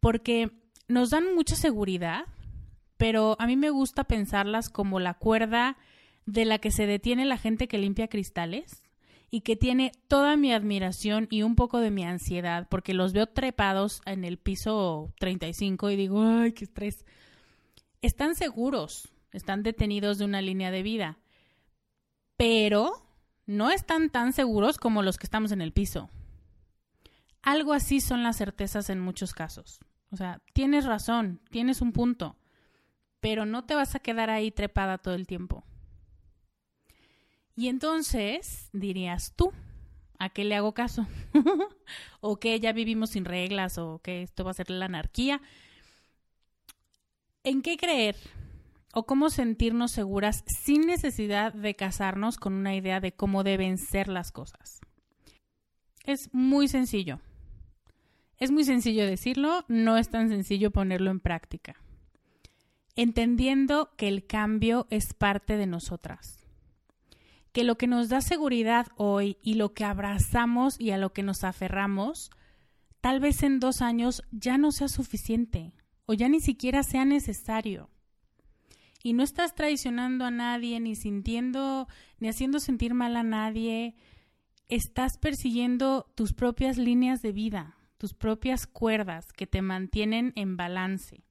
Porque 0.00 0.50
nos 0.88 1.10
dan 1.10 1.34
mucha 1.34 1.56
seguridad, 1.56 2.24
pero 2.96 3.36
a 3.38 3.46
mí 3.46 3.56
me 3.56 3.70
gusta 3.70 4.04
pensarlas 4.04 4.70
como 4.70 4.98
la 4.98 5.14
cuerda 5.14 5.76
de 6.24 6.44
la 6.44 6.58
que 6.58 6.70
se 6.70 6.86
detiene 6.86 7.24
la 7.24 7.36
gente 7.36 7.68
que 7.68 7.78
limpia 7.78 8.08
cristales 8.08 8.82
y 9.30 9.40
que 9.40 9.56
tiene 9.56 9.92
toda 10.08 10.36
mi 10.36 10.52
admiración 10.52 11.26
y 11.30 11.42
un 11.42 11.56
poco 11.56 11.80
de 11.80 11.90
mi 11.90 12.04
ansiedad, 12.04 12.68
porque 12.70 12.94
los 12.94 13.12
veo 13.12 13.26
trepados 13.26 14.02
en 14.04 14.24
el 14.24 14.38
piso 14.38 15.12
35 15.18 15.90
y 15.90 15.96
digo, 15.96 16.22
ay, 16.22 16.52
qué 16.52 16.64
estrés. 16.64 17.04
Están 18.02 18.34
seguros, 18.34 19.12
están 19.32 19.62
detenidos 19.62 20.18
de 20.18 20.26
una 20.26 20.42
línea 20.42 20.70
de 20.70 20.82
vida, 20.82 21.18
pero 22.36 22.92
no 23.46 23.70
están 23.70 24.10
tan 24.10 24.32
seguros 24.32 24.78
como 24.78 25.02
los 25.02 25.18
que 25.18 25.26
estamos 25.26 25.52
en 25.52 25.60
el 25.60 25.72
piso. 25.72 26.10
Algo 27.42 27.72
así 27.72 28.00
son 28.00 28.22
las 28.22 28.36
certezas 28.36 28.88
en 28.88 29.00
muchos 29.00 29.32
casos. 29.34 29.80
O 30.10 30.16
sea, 30.16 30.40
tienes 30.52 30.84
razón, 30.84 31.40
tienes 31.50 31.80
un 31.80 31.92
punto, 31.92 32.36
pero 33.20 33.46
no 33.46 33.64
te 33.64 33.74
vas 33.74 33.94
a 33.94 34.00
quedar 34.00 34.30
ahí 34.30 34.50
trepada 34.50 34.98
todo 34.98 35.14
el 35.14 35.26
tiempo. 35.26 35.64
Y 37.56 37.68
entonces 37.68 38.70
dirías 38.72 39.34
tú, 39.34 39.52
¿a 40.18 40.28
qué 40.30 40.44
le 40.44 40.54
hago 40.54 40.72
caso? 40.72 41.06
o 42.20 42.38
que 42.38 42.58
ya 42.60 42.72
vivimos 42.72 43.10
sin 43.10 43.24
reglas 43.24 43.78
o 43.78 44.00
que 44.02 44.22
esto 44.22 44.44
va 44.44 44.52
a 44.52 44.54
ser 44.54 44.70
la 44.70 44.86
anarquía. 44.86 45.40
¿En 47.44 47.60
qué 47.60 47.76
creer 47.76 48.16
o 48.92 49.06
cómo 49.06 49.30
sentirnos 49.30 49.90
seguras 49.92 50.44
sin 50.46 50.82
necesidad 50.82 51.52
de 51.52 51.74
casarnos 51.74 52.36
con 52.36 52.52
una 52.52 52.74
idea 52.74 53.00
de 53.00 53.12
cómo 53.12 53.42
deben 53.42 53.78
ser 53.78 54.08
las 54.08 54.30
cosas? 54.30 54.80
Es 56.04 56.32
muy 56.32 56.68
sencillo. 56.68 57.20
Es 58.38 58.50
muy 58.50 58.64
sencillo 58.64 59.06
decirlo, 59.06 59.64
no 59.68 59.96
es 59.96 60.10
tan 60.10 60.28
sencillo 60.28 60.70
ponerlo 60.70 61.10
en 61.10 61.20
práctica. 61.20 61.76
Entendiendo 62.94 63.90
que 63.96 64.08
el 64.08 64.26
cambio 64.26 64.86
es 64.90 65.14
parte 65.14 65.56
de 65.56 65.66
nosotras 65.66 66.42
que 67.52 67.64
lo 67.64 67.76
que 67.76 67.86
nos 67.86 68.08
da 68.08 68.20
seguridad 68.20 68.88
hoy 68.96 69.36
y 69.42 69.54
lo 69.54 69.74
que 69.74 69.84
abrazamos 69.84 70.80
y 70.80 70.90
a 70.90 70.98
lo 70.98 71.12
que 71.12 71.22
nos 71.22 71.44
aferramos, 71.44 72.30
tal 73.00 73.20
vez 73.20 73.42
en 73.42 73.60
dos 73.60 73.82
años 73.82 74.22
ya 74.32 74.58
no 74.58 74.72
sea 74.72 74.88
suficiente 74.88 75.74
o 76.06 76.14
ya 76.14 76.28
ni 76.28 76.40
siquiera 76.40 76.82
sea 76.82 77.04
necesario. 77.04 77.90
Y 79.02 79.14
no 79.14 79.22
estás 79.22 79.54
traicionando 79.54 80.24
a 80.24 80.30
nadie, 80.30 80.78
ni 80.80 80.94
sintiendo, 80.94 81.88
ni 82.18 82.28
haciendo 82.28 82.60
sentir 82.60 82.94
mal 82.94 83.16
a 83.16 83.22
nadie. 83.22 83.96
Estás 84.68 85.18
persiguiendo 85.18 86.06
tus 86.14 86.32
propias 86.32 86.78
líneas 86.78 87.20
de 87.20 87.32
vida, 87.32 87.76
tus 87.98 88.14
propias 88.14 88.66
cuerdas 88.66 89.32
que 89.32 89.46
te 89.46 89.60
mantienen 89.60 90.32
en 90.36 90.56
balance. 90.56 91.24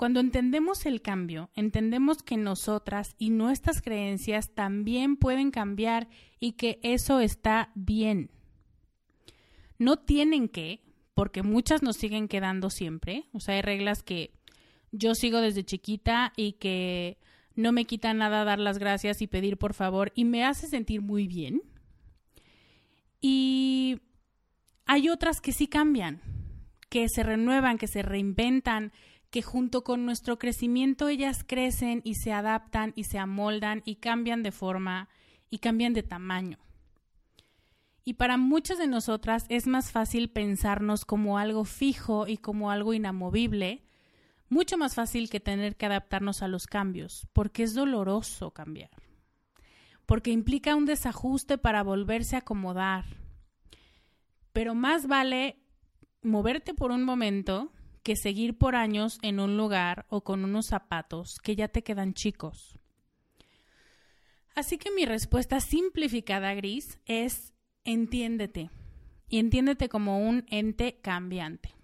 Cuando 0.00 0.20
entendemos 0.20 0.86
el 0.86 1.02
cambio, 1.02 1.50
entendemos 1.54 2.22
que 2.22 2.38
nosotras 2.38 3.14
y 3.18 3.28
nuestras 3.28 3.82
creencias 3.82 4.54
también 4.54 5.16
pueden 5.16 5.50
cambiar 5.50 6.08
y 6.38 6.52
que 6.52 6.80
eso 6.82 7.20
está 7.20 7.70
bien. 7.74 8.30
No 9.76 9.98
tienen 9.98 10.48
que, 10.48 10.82
porque 11.12 11.42
muchas 11.42 11.82
nos 11.82 11.98
siguen 11.98 12.28
quedando 12.28 12.70
siempre. 12.70 13.28
O 13.34 13.40
sea, 13.40 13.56
hay 13.56 13.60
reglas 13.60 14.02
que 14.02 14.39
yo 14.92 15.14
sigo 15.14 15.40
desde 15.40 15.64
chiquita 15.64 16.32
y 16.36 16.52
que 16.52 17.18
no 17.54 17.72
me 17.72 17.84
quita 17.84 18.14
nada 18.14 18.44
dar 18.44 18.58
las 18.58 18.78
gracias 18.78 19.22
y 19.22 19.26
pedir 19.26 19.56
por 19.56 19.74
favor 19.74 20.12
y 20.14 20.24
me 20.24 20.44
hace 20.44 20.66
sentir 20.66 21.00
muy 21.00 21.26
bien. 21.26 21.62
Y 23.20 24.00
hay 24.86 25.08
otras 25.08 25.40
que 25.40 25.52
sí 25.52 25.66
cambian, 25.66 26.20
que 26.88 27.08
se 27.08 27.22
renuevan, 27.22 27.78
que 27.78 27.86
se 27.86 28.02
reinventan, 28.02 28.92
que 29.30 29.42
junto 29.42 29.84
con 29.84 30.04
nuestro 30.04 30.38
crecimiento 30.38 31.08
ellas 31.08 31.44
crecen 31.46 32.00
y 32.04 32.14
se 32.14 32.32
adaptan 32.32 32.92
y 32.96 33.04
se 33.04 33.18
amoldan 33.18 33.82
y 33.84 33.96
cambian 33.96 34.42
de 34.42 34.52
forma 34.52 35.08
y 35.50 35.58
cambian 35.58 35.92
de 35.92 36.02
tamaño. 36.02 36.58
Y 38.04 38.14
para 38.14 38.36
muchas 38.38 38.78
de 38.78 38.88
nosotras 38.88 39.44
es 39.48 39.66
más 39.66 39.92
fácil 39.92 40.30
pensarnos 40.30 41.04
como 41.04 41.38
algo 41.38 41.64
fijo 41.64 42.26
y 42.26 42.38
como 42.38 42.70
algo 42.70 42.94
inamovible, 42.94 43.84
mucho 44.50 44.76
más 44.76 44.94
fácil 44.94 45.30
que 45.30 45.40
tener 45.40 45.76
que 45.76 45.86
adaptarnos 45.86 46.42
a 46.42 46.48
los 46.48 46.66
cambios, 46.66 47.26
porque 47.32 47.62
es 47.62 47.72
doloroso 47.72 48.50
cambiar, 48.50 48.90
porque 50.04 50.32
implica 50.32 50.76
un 50.76 50.84
desajuste 50.84 51.56
para 51.56 51.82
volverse 51.82 52.36
a 52.36 52.40
acomodar. 52.40 53.04
pero 54.52 54.74
más 54.74 55.06
vale 55.06 55.56
moverte 56.22 56.74
por 56.74 56.90
un 56.90 57.04
momento 57.04 57.72
que 58.02 58.16
seguir 58.16 58.58
por 58.58 58.74
años 58.74 59.18
en 59.22 59.40
un 59.40 59.56
lugar 59.56 60.06
o 60.08 60.22
con 60.22 60.44
unos 60.44 60.66
zapatos 60.66 61.38
que 61.38 61.54
ya 61.54 61.68
te 61.68 61.82
quedan 61.82 62.14
chicos. 62.14 62.78
Así 64.54 64.76
que 64.78 64.90
mi 64.90 65.06
respuesta 65.06 65.60
simplificada, 65.60 66.52
Gris, 66.54 66.98
es 67.06 67.52
entiéndete 67.84 68.70
y 69.28 69.38
entiéndete 69.38 69.88
como 69.88 70.18
un 70.28 70.44
ente 70.48 70.98
cambiante. 71.00 71.74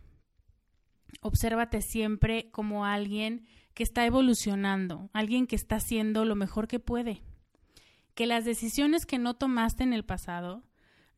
Obsérvate 1.20 1.82
siempre 1.82 2.50
como 2.50 2.84
alguien 2.84 3.46
que 3.74 3.82
está 3.82 4.06
evolucionando, 4.06 5.10
alguien 5.12 5.46
que 5.46 5.56
está 5.56 5.76
haciendo 5.76 6.24
lo 6.24 6.34
mejor 6.34 6.68
que 6.68 6.78
puede. 6.78 7.22
Que 8.14 8.26
las 8.26 8.44
decisiones 8.44 9.04
que 9.06 9.18
no 9.18 9.34
tomaste 9.34 9.82
en 9.82 9.92
el 9.92 10.04
pasado, 10.04 10.62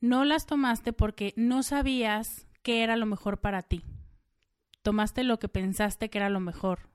no 0.00 0.24
las 0.24 0.46
tomaste 0.46 0.92
porque 0.92 1.34
no 1.36 1.62
sabías 1.62 2.46
qué 2.62 2.82
era 2.82 2.96
lo 2.96 3.06
mejor 3.06 3.40
para 3.40 3.62
ti. 3.62 3.84
Tomaste 4.82 5.22
lo 5.22 5.38
que 5.38 5.48
pensaste 5.48 6.10
que 6.10 6.18
era 6.18 6.30
lo 6.30 6.40
mejor. 6.40 6.88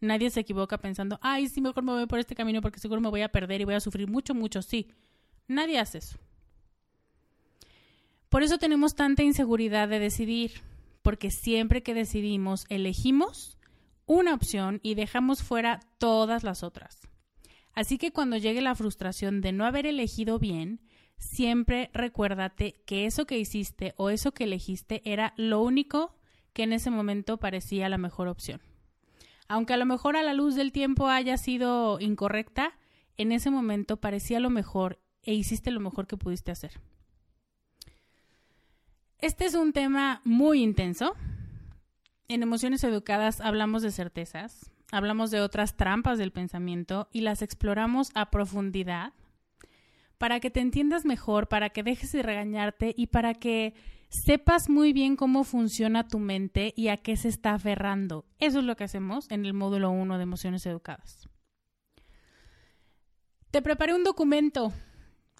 Nadie 0.00 0.30
se 0.30 0.40
equivoca 0.40 0.78
pensando, 0.78 1.18
ay, 1.22 1.48
sí, 1.48 1.60
mejor 1.60 1.82
me 1.82 1.92
voy 1.92 2.06
por 2.06 2.18
este 2.18 2.34
camino 2.34 2.60
porque 2.60 2.78
seguro 2.78 3.00
me 3.00 3.10
voy 3.10 3.22
a 3.22 3.30
perder 3.30 3.60
y 3.60 3.64
voy 3.64 3.74
a 3.74 3.80
sufrir 3.80 4.08
mucho, 4.08 4.34
mucho. 4.34 4.62
Sí, 4.62 4.92
nadie 5.46 5.78
hace 5.78 5.98
eso. 5.98 6.18
Por 8.28 8.42
eso 8.42 8.58
tenemos 8.58 8.94
tanta 8.94 9.22
inseguridad 9.22 9.88
de 9.88 9.98
decidir, 9.98 10.62
porque 11.08 11.30
siempre 11.30 11.82
que 11.82 11.94
decidimos, 11.94 12.66
elegimos 12.68 13.56
una 14.04 14.34
opción 14.34 14.78
y 14.82 14.94
dejamos 14.94 15.42
fuera 15.42 15.80
todas 15.96 16.44
las 16.44 16.62
otras. 16.62 17.08
Así 17.72 17.96
que 17.96 18.12
cuando 18.12 18.36
llegue 18.36 18.60
la 18.60 18.74
frustración 18.74 19.40
de 19.40 19.52
no 19.52 19.64
haber 19.64 19.86
elegido 19.86 20.38
bien, 20.38 20.82
siempre 21.16 21.88
recuérdate 21.94 22.82
que 22.84 23.06
eso 23.06 23.24
que 23.24 23.38
hiciste 23.38 23.94
o 23.96 24.10
eso 24.10 24.32
que 24.32 24.44
elegiste 24.44 25.00
era 25.10 25.32
lo 25.38 25.62
único 25.62 26.14
que 26.52 26.64
en 26.64 26.74
ese 26.74 26.90
momento 26.90 27.38
parecía 27.38 27.88
la 27.88 27.96
mejor 27.96 28.28
opción. 28.28 28.60
Aunque 29.48 29.72
a 29.72 29.78
lo 29.78 29.86
mejor 29.86 30.14
a 30.18 30.22
la 30.22 30.34
luz 30.34 30.56
del 30.56 30.72
tiempo 30.72 31.08
haya 31.08 31.38
sido 31.38 32.00
incorrecta, 32.00 32.78
en 33.16 33.32
ese 33.32 33.48
momento 33.48 33.96
parecía 33.96 34.40
lo 34.40 34.50
mejor 34.50 35.00
e 35.22 35.32
hiciste 35.32 35.70
lo 35.70 35.80
mejor 35.80 36.06
que 36.06 36.18
pudiste 36.18 36.50
hacer. 36.50 36.82
Este 39.20 39.46
es 39.46 39.54
un 39.54 39.72
tema 39.72 40.20
muy 40.24 40.62
intenso. 40.62 41.16
En 42.28 42.44
Emociones 42.44 42.84
Educadas 42.84 43.40
hablamos 43.40 43.82
de 43.82 43.90
certezas, 43.90 44.70
hablamos 44.92 45.32
de 45.32 45.40
otras 45.40 45.76
trampas 45.76 46.18
del 46.18 46.30
pensamiento 46.30 47.08
y 47.12 47.22
las 47.22 47.42
exploramos 47.42 48.12
a 48.14 48.30
profundidad 48.30 49.12
para 50.18 50.38
que 50.38 50.50
te 50.50 50.60
entiendas 50.60 51.04
mejor, 51.04 51.48
para 51.48 51.70
que 51.70 51.82
dejes 51.82 52.12
de 52.12 52.22
regañarte 52.22 52.94
y 52.96 53.08
para 53.08 53.34
que 53.34 53.74
sepas 54.08 54.68
muy 54.68 54.92
bien 54.92 55.16
cómo 55.16 55.42
funciona 55.42 56.06
tu 56.06 56.20
mente 56.20 56.72
y 56.76 56.86
a 56.88 56.96
qué 56.96 57.16
se 57.16 57.28
está 57.28 57.54
aferrando. 57.54 58.24
Eso 58.38 58.60
es 58.60 58.64
lo 58.64 58.76
que 58.76 58.84
hacemos 58.84 59.28
en 59.32 59.46
el 59.46 59.52
módulo 59.52 59.90
1 59.90 60.16
de 60.16 60.22
Emociones 60.22 60.64
Educadas. 60.64 61.28
Te 63.50 63.62
preparé 63.62 63.94
un 63.94 64.04
documento 64.04 64.72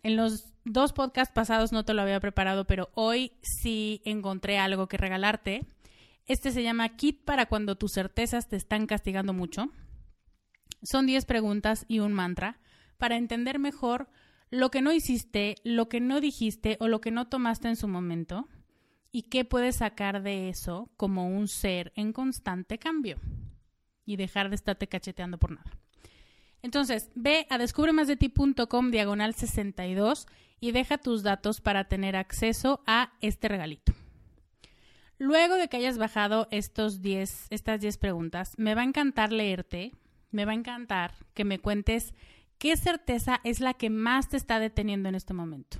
en 0.03 0.17
los 0.17 0.53
dos 0.69 0.93
podcasts 0.93 1.33
pasados 1.35 1.73
no 1.73 1.85
te 1.85 1.95
lo 1.95 2.03
había 2.03 2.21
preparado, 2.21 2.67
pero 2.67 2.91
hoy 2.95 3.33
sí 3.43 4.03
encontré 4.05 4.59
algo 4.59 4.87
que 4.87 4.97
regalarte. 4.97 5.67
Este 6.27 6.51
se 6.51 6.63
llama 6.63 6.91
Kit 6.91 7.25
para 7.25 7.47
cuando 7.47 7.77
tus 7.77 7.93
certezas 7.93 8.49
te 8.49 8.57
están 8.57 8.87
castigando 8.87 9.33
mucho. 9.33 9.71
Son 10.83 11.07
10 11.07 11.25
preguntas 11.25 11.85
y 11.89 11.99
un 12.01 12.13
mantra 12.13 12.61
para 12.99 13.17
entender 13.17 13.59
mejor 13.59 14.09
lo 14.51 14.71
que 14.71 14.83
no 14.83 14.93
hiciste, 14.93 15.57
lo 15.65 15.89
que 15.89 16.01
no 16.01 16.21
dijiste 16.21 16.77
o 16.81 16.89
lo 16.89 17.01
que 17.01 17.11
no 17.11 17.29
tomaste 17.29 17.69
en 17.69 17.77
su 17.77 17.89
momento 17.89 18.49
y 19.11 19.23
qué 19.23 19.45
puedes 19.45 19.77
sacar 19.77 20.23
de 20.23 20.49
eso 20.49 20.91
como 20.97 21.29
un 21.29 21.49
ser 21.49 21.93
en 21.97 22.13
constante 22.13 22.79
cambio 22.79 23.19
y 24.05 24.17
dejar 24.17 24.49
de 24.49 24.55
estarte 24.55 24.87
cacheteando 24.87 25.39
por 25.39 25.51
nada. 25.53 25.71
Entonces, 26.63 27.11
ve 27.15 27.47
a 27.51 27.59
descubremasdeti.com 27.59 28.91
diagonal 28.91 29.35
62 29.35 30.27
y 30.61 30.73
deja 30.73 30.99
tus 30.99 31.23
datos 31.23 31.61
para 31.61 31.85
tener 31.85 32.16
acceso 32.16 32.83
a 32.87 33.12
este 33.21 33.49
regalito. 33.49 33.92
Luego 35.18 35.57
de 35.57 35.68
que 35.68 35.79
hayas 35.79 35.99
bajado 35.99 36.47
estos 36.51 37.03
10, 37.03 37.49
estas 37.51 37.81
10 37.81 37.99
preguntas, 37.99 38.55
me 38.57 38.75
va 38.75 38.83
a 38.83 38.85
encantar 38.85 39.33
leerte, 39.33 39.92
me 40.31 40.44
va 40.44 40.53
a 40.53 40.57
encantar 40.57 41.14
que 41.35 41.44
me 41.44 41.59
cuentes 41.59 42.14
qué 42.59 42.77
certeza 42.77 43.40
es 43.42 43.61
la 43.61 43.75
que 43.75 43.90
más 43.90 44.29
te 44.29 44.37
está 44.37 44.61
deteniendo 44.61 45.09
en 45.09 45.16
este 45.16 45.35
momento. 45.35 45.79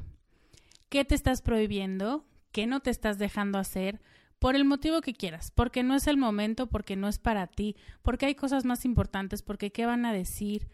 ¿Qué 0.89 1.05
te 1.05 1.15
estás 1.15 1.43
prohibiendo? 1.43 2.25
¿Qué 2.51 2.67
no 2.67 2.81
te 2.81 2.91
estás 2.91 3.19
dejando 3.19 3.59
hacer? 3.59 4.01
Por 4.41 4.57
el 4.57 4.65
motivo 4.65 5.03
que 5.03 5.15
quieras, 5.15 5.53
porque 5.53 5.83
no 5.83 5.95
es 5.95 6.07
el 6.07 6.17
momento, 6.17 6.69
porque 6.69 6.97
no 6.97 7.09
es 7.09 7.19
para 7.19 7.47
ti, 7.47 7.77
porque 8.03 8.27
hay 8.27 8.35
cosas 8.35 8.65
más 8.65 8.85
importantes, 8.85 9.43
porque 9.43 9.71
qué 9.71 9.87
van 9.87 10.05
a 10.05 10.13
decir, 10.13 10.69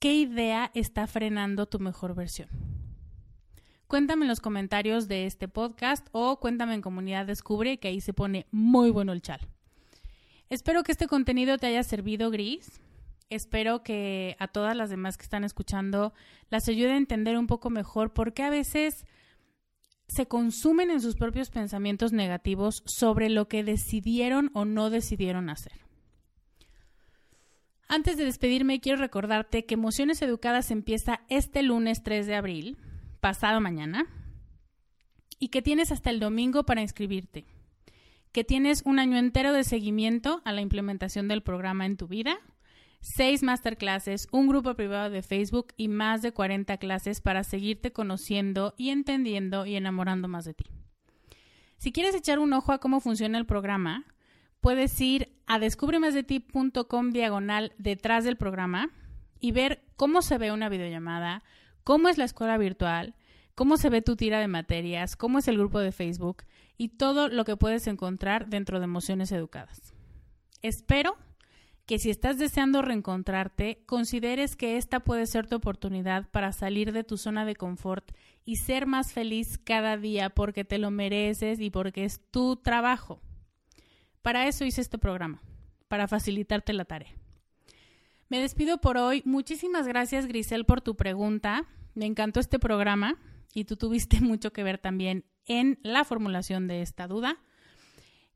qué 0.00 0.14
idea 0.14 0.70
está 0.74 1.06
frenando 1.06 1.66
tu 1.66 1.78
mejor 1.78 2.14
versión. 2.14 2.48
Cuéntame 3.88 4.24
en 4.24 4.28
los 4.28 4.40
comentarios 4.40 5.06
de 5.06 5.26
este 5.26 5.46
podcast 5.46 6.08
o 6.10 6.40
cuéntame 6.40 6.74
en 6.74 6.82
Comunidad 6.82 7.24
Descubre, 7.24 7.78
que 7.78 7.86
ahí 7.86 8.00
se 8.00 8.12
pone 8.12 8.46
muy 8.50 8.90
bueno 8.90 9.12
el 9.12 9.22
chal. 9.22 9.40
Espero 10.50 10.82
que 10.82 10.90
este 10.90 11.06
contenido 11.06 11.56
te 11.56 11.68
haya 11.68 11.84
servido, 11.84 12.32
Gris. 12.32 12.80
Espero 13.30 13.84
que 13.84 14.34
a 14.40 14.48
todas 14.48 14.76
las 14.76 14.90
demás 14.90 15.16
que 15.16 15.22
están 15.22 15.44
escuchando 15.44 16.12
las 16.50 16.68
ayude 16.68 16.92
a 16.92 16.96
entender 16.96 17.38
un 17.38 17.46
poco 17.46 17.70
mejor 17.70 18.12
por 18.12 18.32
qué 18.32 18.42
a 18.42 18.50
veces 18.50 19.04
se 20.08 20.26
consumen 20.26 20.90
en 20.90 21.00
sus 21.00 21.14
propios 21.14 21.50
pensamientos 21.50 22.12
negativos 22.12 22.82
sobre 22.86 23.28
lo 23.28 23.46
que 23.46 23.62
decidieron 23.62 24.50
o 24.52 24.64
no 24.64 24.90
decidieron 24.90 25.48
hacer. 25.48 25.80
Antes 27.88 28.16
de 28.16 28.24
despedirme, 28.24 28.80
quiero 28.80 28.98
recordarte 28.98 29.64
que 29.64 29.74
Emociones 29.74 30.22
Educadas 30.22 30.72
empieza 30.72 31.20
este 31.28 31.62
lunes 31.62 32.02
3 32.02 32.26
de 32.26 32.34
abril 32.34 32.78
pasado 33.26 33.60
mañana 33.60 34.06
y 35.40 35.48
que 35.48 35.60
tienes 35.60 35.90
hasta 35.90 36.10
el 36.10 36.20
domingo 36.20 36.62
para 36.62 36.80
inscribirte, 36.80 37.44
que 38.30 38.44
tienes 38.44 38.82
un 38.84 39.00
año 39.00 39.18
entero 39.18 39.52
de 39.52 39.64
seguimiento 39.64 40.42
a 40.44 40.52
la 40.52 40.60
implementación 40.60 41.26
del 41.26 41.42
programa 41.42 41.86
en 41.86 41.96
tu 41.96 42.06
vida, 42.06 42.38
seis 43.00 43.42
masterclasses, 43.42 44.28
un 44.30 44.46
grupo 44.46 44.76
privado 44.76 45.10
de 45.10 45.22
Facebook 45.22 45.74
y 45.76 45.88
más 45.88 46.22
de 46.22 46.30
40 46.30 46.76
clases 46.76 47.20
para 47.20 47.42
seguirte 47.42 47.92
conociendo 47.92 48.74
y 48.76 48.90
entendiendo 48.90 49.66
y 49.66 49.74
enamorando 49.74 50.28
más 50.28 50.44
de 50.44 50.54
ti. 50.54 50.66
Si 51.78 51.90
quieres 51.90 52.14
echar 52.14 52.38
un 52.38 52.52
ojo 52.52 52.70
a 52.70 52.78
cómo 52.78 53.00
funciona 53.00 53.38
el 53.38 53.44
programa, 53.44 54.04
puedes 54.60 55.00
ir 55.00 55.36
a 55.48 55.58
descubremasdeti.com 55.58 57.10
diagonal 57.10 57.72
detrás 57.76 58.22
del 58.22 58.36
programa 58.36 58.90
y 59.40 59.50
ver 59.50 59.82
cómo 59.96 60.22
se 60.22 60.38
ve 60.38 60.52
una 60.52 60.68
videollamada, 60.68 61.42
cómo 61.86 62.08
es 62.08 62.18
la 62.18 62.24
escuela 62.24 62.58
virtual, 62.58 63.14
cómo 63.54 63.76
se 63.76 63.90
ve 63.90 64.02
tu 64.02 64.16
tira 64.16 64.40
de 64.40 64.48
materias, 64.48 65.14
cómo 65.14 65.38
es 65.38 65.46
el 65.46 65.56
grupo 65.56 65.78
de 65.78 65.92
Facebook 65.92 66.42
y 66.76 66.88
todo 66.88 67.28
lo 67.28 67.44
que 67.44 67.56
puedes 67.56 67.86
encontrar 67.86 68.48
dentro 68.48 68.80
de 68.80 68.86
Emociones 68.86 69.30
Educadas. 69.30 69.94
Espero 70.62 71.16
que 71.86 72.00
si 72.00 72.10
estás 72.10 72.38
deseando 72.38 72.82
reencontrarte, 72.82 73.84
consideres 73.86 74.56
que 74.56 74.78
esta 74.78 74.98
puede 74.98 75.26
ser 75.26 75.46
tu 75.46 75.54
oportunidad 75.54 76.28
para 76.30 76.50
salir 76.50 76.90
de 76.90 77.04
tu 77.04 77.16
zona 77.18 77.44
de 77.44 77.54
confort 77.54 78.10
y 78.44 78.56
ser 78.56 78.86
más 78.86 79.12
feliz 79.12 79.56
cada 79.56 79.96
día 79.96 80.30
porque 80.30 80.64
te 80.64 80.78
lo 80.78 80.90
mereces 80.90 81.60
y 81.60 81.70
porque 81.70 82.04
es 82.04 82.20
tu 82.32 82.56
trabajo. 82.56 83.20
Para 84.22 84.48
eso 84.48 84.64
hice 84.64 84.80
este 84.80 84.98
programa, 84.98 85.40
para 85.86 86.08
facilitarte 86.08 86.72
la 86.72 86.84
tarea. 86.84 87.14
Me 88.28 88.40
despido 88.40 88.78
por 88.78 88.98
hoy. 88.98 89.22
Muchísimas 89.24 89.86
gracias, 89.86 90.26
Grisel, 90.26 90.64
por 90.64 90.80
tu 90.80 90.96
pregunta. 90.96 91.64
Me 91.96 92.06
encantó 92.06 92.40
este 92.40 92.58
programa 92.58 93.16
y 93.54 93.64
tú 93.64 93.76
tuviste 93.76 94.20
mucho 94.20 94.52
que 94.52 94.62
ver 94.62 94.78
también 94.78 95.24
en 95.46 95.80
la 95.82 96.04
formulación 96.04 96.68
de 96.68 96.82
esta 96.82 97.08
duda. 97.08 97.38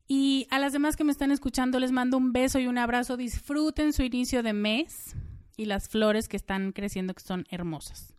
Y 0.07 0.47
a 0.49 0.59
las 0.59 0.73
demás 0.73 0.97
que 0.97 1.05
me 1.05 1.11
están 1.11 1.31
escuchando 1.31 1.79
les 1.79 1.91
mando 1.91 2.17
un 2.17 2.33
beso 2.33 2.59
y 2.59 2.67
un 2.67 2.77
abrazo. 2.77 3.15
Disfruten 3.15 3.93
su 3.93 4.03
inicio 4.03 4.43
de 4.43 4.51
mes 4.51 5.15
y 5.55 5.65
las 5.65 5.87
flores 5.87 6.27
que 6.27 6.37
están 6.37 6.73
creciendo 6.73 7.13
que 7.13 7.23
son 7.23 7.45
hermosas. 7.49 8.13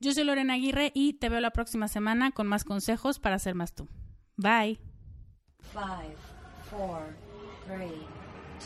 Yo 0.00 0.12
soy 0.12 0.24
Lorena 0.24 0.54
Aguirre 0.54 0.90
y 0.94 1.12
te 1.12 1.28
veo 1.28 1.40
la 1.40 1.50
próxima 1.50 1.86
semana 1.86 2.30
con 2.30 2.46
más 2.46 2.64
consejos 2.64 3.18
para 3.18 3.38
ser 3.38 3.54
más 3.54 3.74
tú. 3.74 3.88
Bye. 4.36 4.80
Five, 5.72 6.16
four, 6.70 7.14
three, 7.66 8.06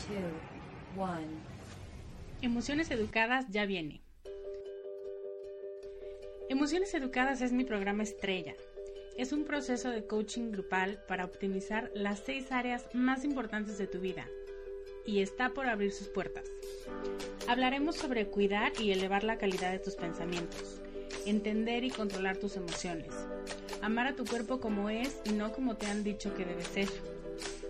two, 0.07 1.01
one. 1.01 1.27
Emociones 2.41 2.89
Educadas 2.91 3.45
ya 3.49 3.65
viene. 3.65 4.02
Emociones 6.49 6.93
Educadas 6.93 7.41
es 7.41 7.51
mi 7.51 7.63
programa 7.63 8.03
estrella. 8.03 8.55
Es 9.17 9.31
un 9.31 9.45
proceso 9.45 9.89
de 9.89 10.05
coaching 10.05 10.51
grupal 10.51 11.03
para 11.07 11.25
optimizar 11.25 11.91
las 11.93 12.19
seis 12.19 12.51
áreas 12.51 12.87
más 12.93 13.23
importantes 13.23 13.77
de 13.77 13.87
tu 13.87 13.99
vida 13.99 14.27
y 15.05 15.21
está 15.21 15.49
por 15.49 15.67
abrir 15.67 15.91
sus 15.91 16.07
puertas. 16.07 16.45
Hablaremos 17.47 17.95
sobre 17.95 18.27
cuidar 18.27 18.71
y 18.79 18.91
elevar 18.91 19.23
la 19.23 19.37
calidad 19.37 19.71
de 19.71 19.79
tus 19.79 19.95
pensamientos, 19.95 20.81
entender 21.25 21.83
y 21.83 21.89
controlar 21.89 22.37
tus 22.37 22.55
emociones, 22.55 23.13
Amar 23.83 24.07
a 24.07 24.15
tu 24.15 24.23
cuerpo 24.23 24.61
como 24.61 24.89
es 24.89 25.19
y 25.25 25.33
no 25.33 25.51
como 25.51 25.75
te 25.75 25.87
han 25.87 26.05
dicho 26.05 26.33
que 26.33 26.45
debe 26.45 26.63
ser. 26.63 26.87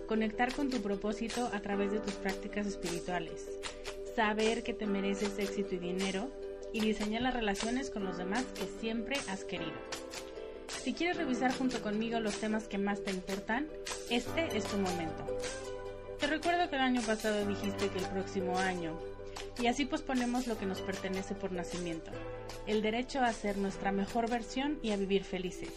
Conectar 0.06 0.54
con 0.54 0.70
tu 0.70 0.80
propósito 0.80 1.50
a 1.52 1.58
través 1.60 1.90
de 1.90 1.98
tus 1.98 2.12
prácticas 2.12 2.68
espirituales. 2.68 3.50
Saber 4.14 4.62
que 4.62 4.74
te 4.74 4.86
mereces 4.86 5.36
éxito 5.40 5.74
y 5.74 5.78
dinero. 5.78 6.30
Y 6.74 6.80
diseñar 6.80 7.22
las 7.22 7.32
relaciones 7.32 7.88
con 7.88 8.04
los 8.04 8.18
demás 8.18 8.44
que 8.54 8.66
siempre 8.80 9.16
has 9.30 9.44
querido. 9.44 9.72
Si 10.82 10.92
quieres 10.92 11.16
revisar 11.16 11.56
junto 11.56 11.80
conmigo 11.80 12.20
los 12.20 12.38
temas 12.38 12.68
que 12.68 12.76
más 12.76 13.02
te 13.02 13.12
importan, 13.12 13.68
este 14.10 14.54
es 14.54 14.64
tu 14.64 14.76
momento. 14.76 15.24
Te 16.20 16.26
recuerdo 16.26 16.68
que 16.68 16.76
el 16.76 16.82
año 16.82 17.00
pasado 17.00 17.46
dijiste 17.46 17.88
que 17.88 17.98
el 17.98 18.06
próximo 18.06 18.58
año, 18.58 18.98
y 19.62 19.68
así 19.68 19.84
posponemos 19.84 20.46
lo 20.46 20.58
que 20.58 20.66
nos 20.66 20.80
pertenece 20.80 21.34
por 21.34 21.52
nacimiento, 21.52 22.10
el 22.66 22.82
derecho 22.82 23.20
a 23.20 23.32
ser 23.32 23.56
nuestra 23.56 23.92
mejor 23.92 24.28
versión 24.28 24.78
y 24.82 24.90
a 24.90 24.96
vivir 24.96 25.24
felices. 25.24 25.70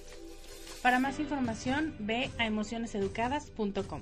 Para 0.82 1.00
más 1.00 1.20
información, 1.20 1.96
ve 2.00 2.32
a 2.38 2.46
emocioneseducadas.com. 2.48 4.02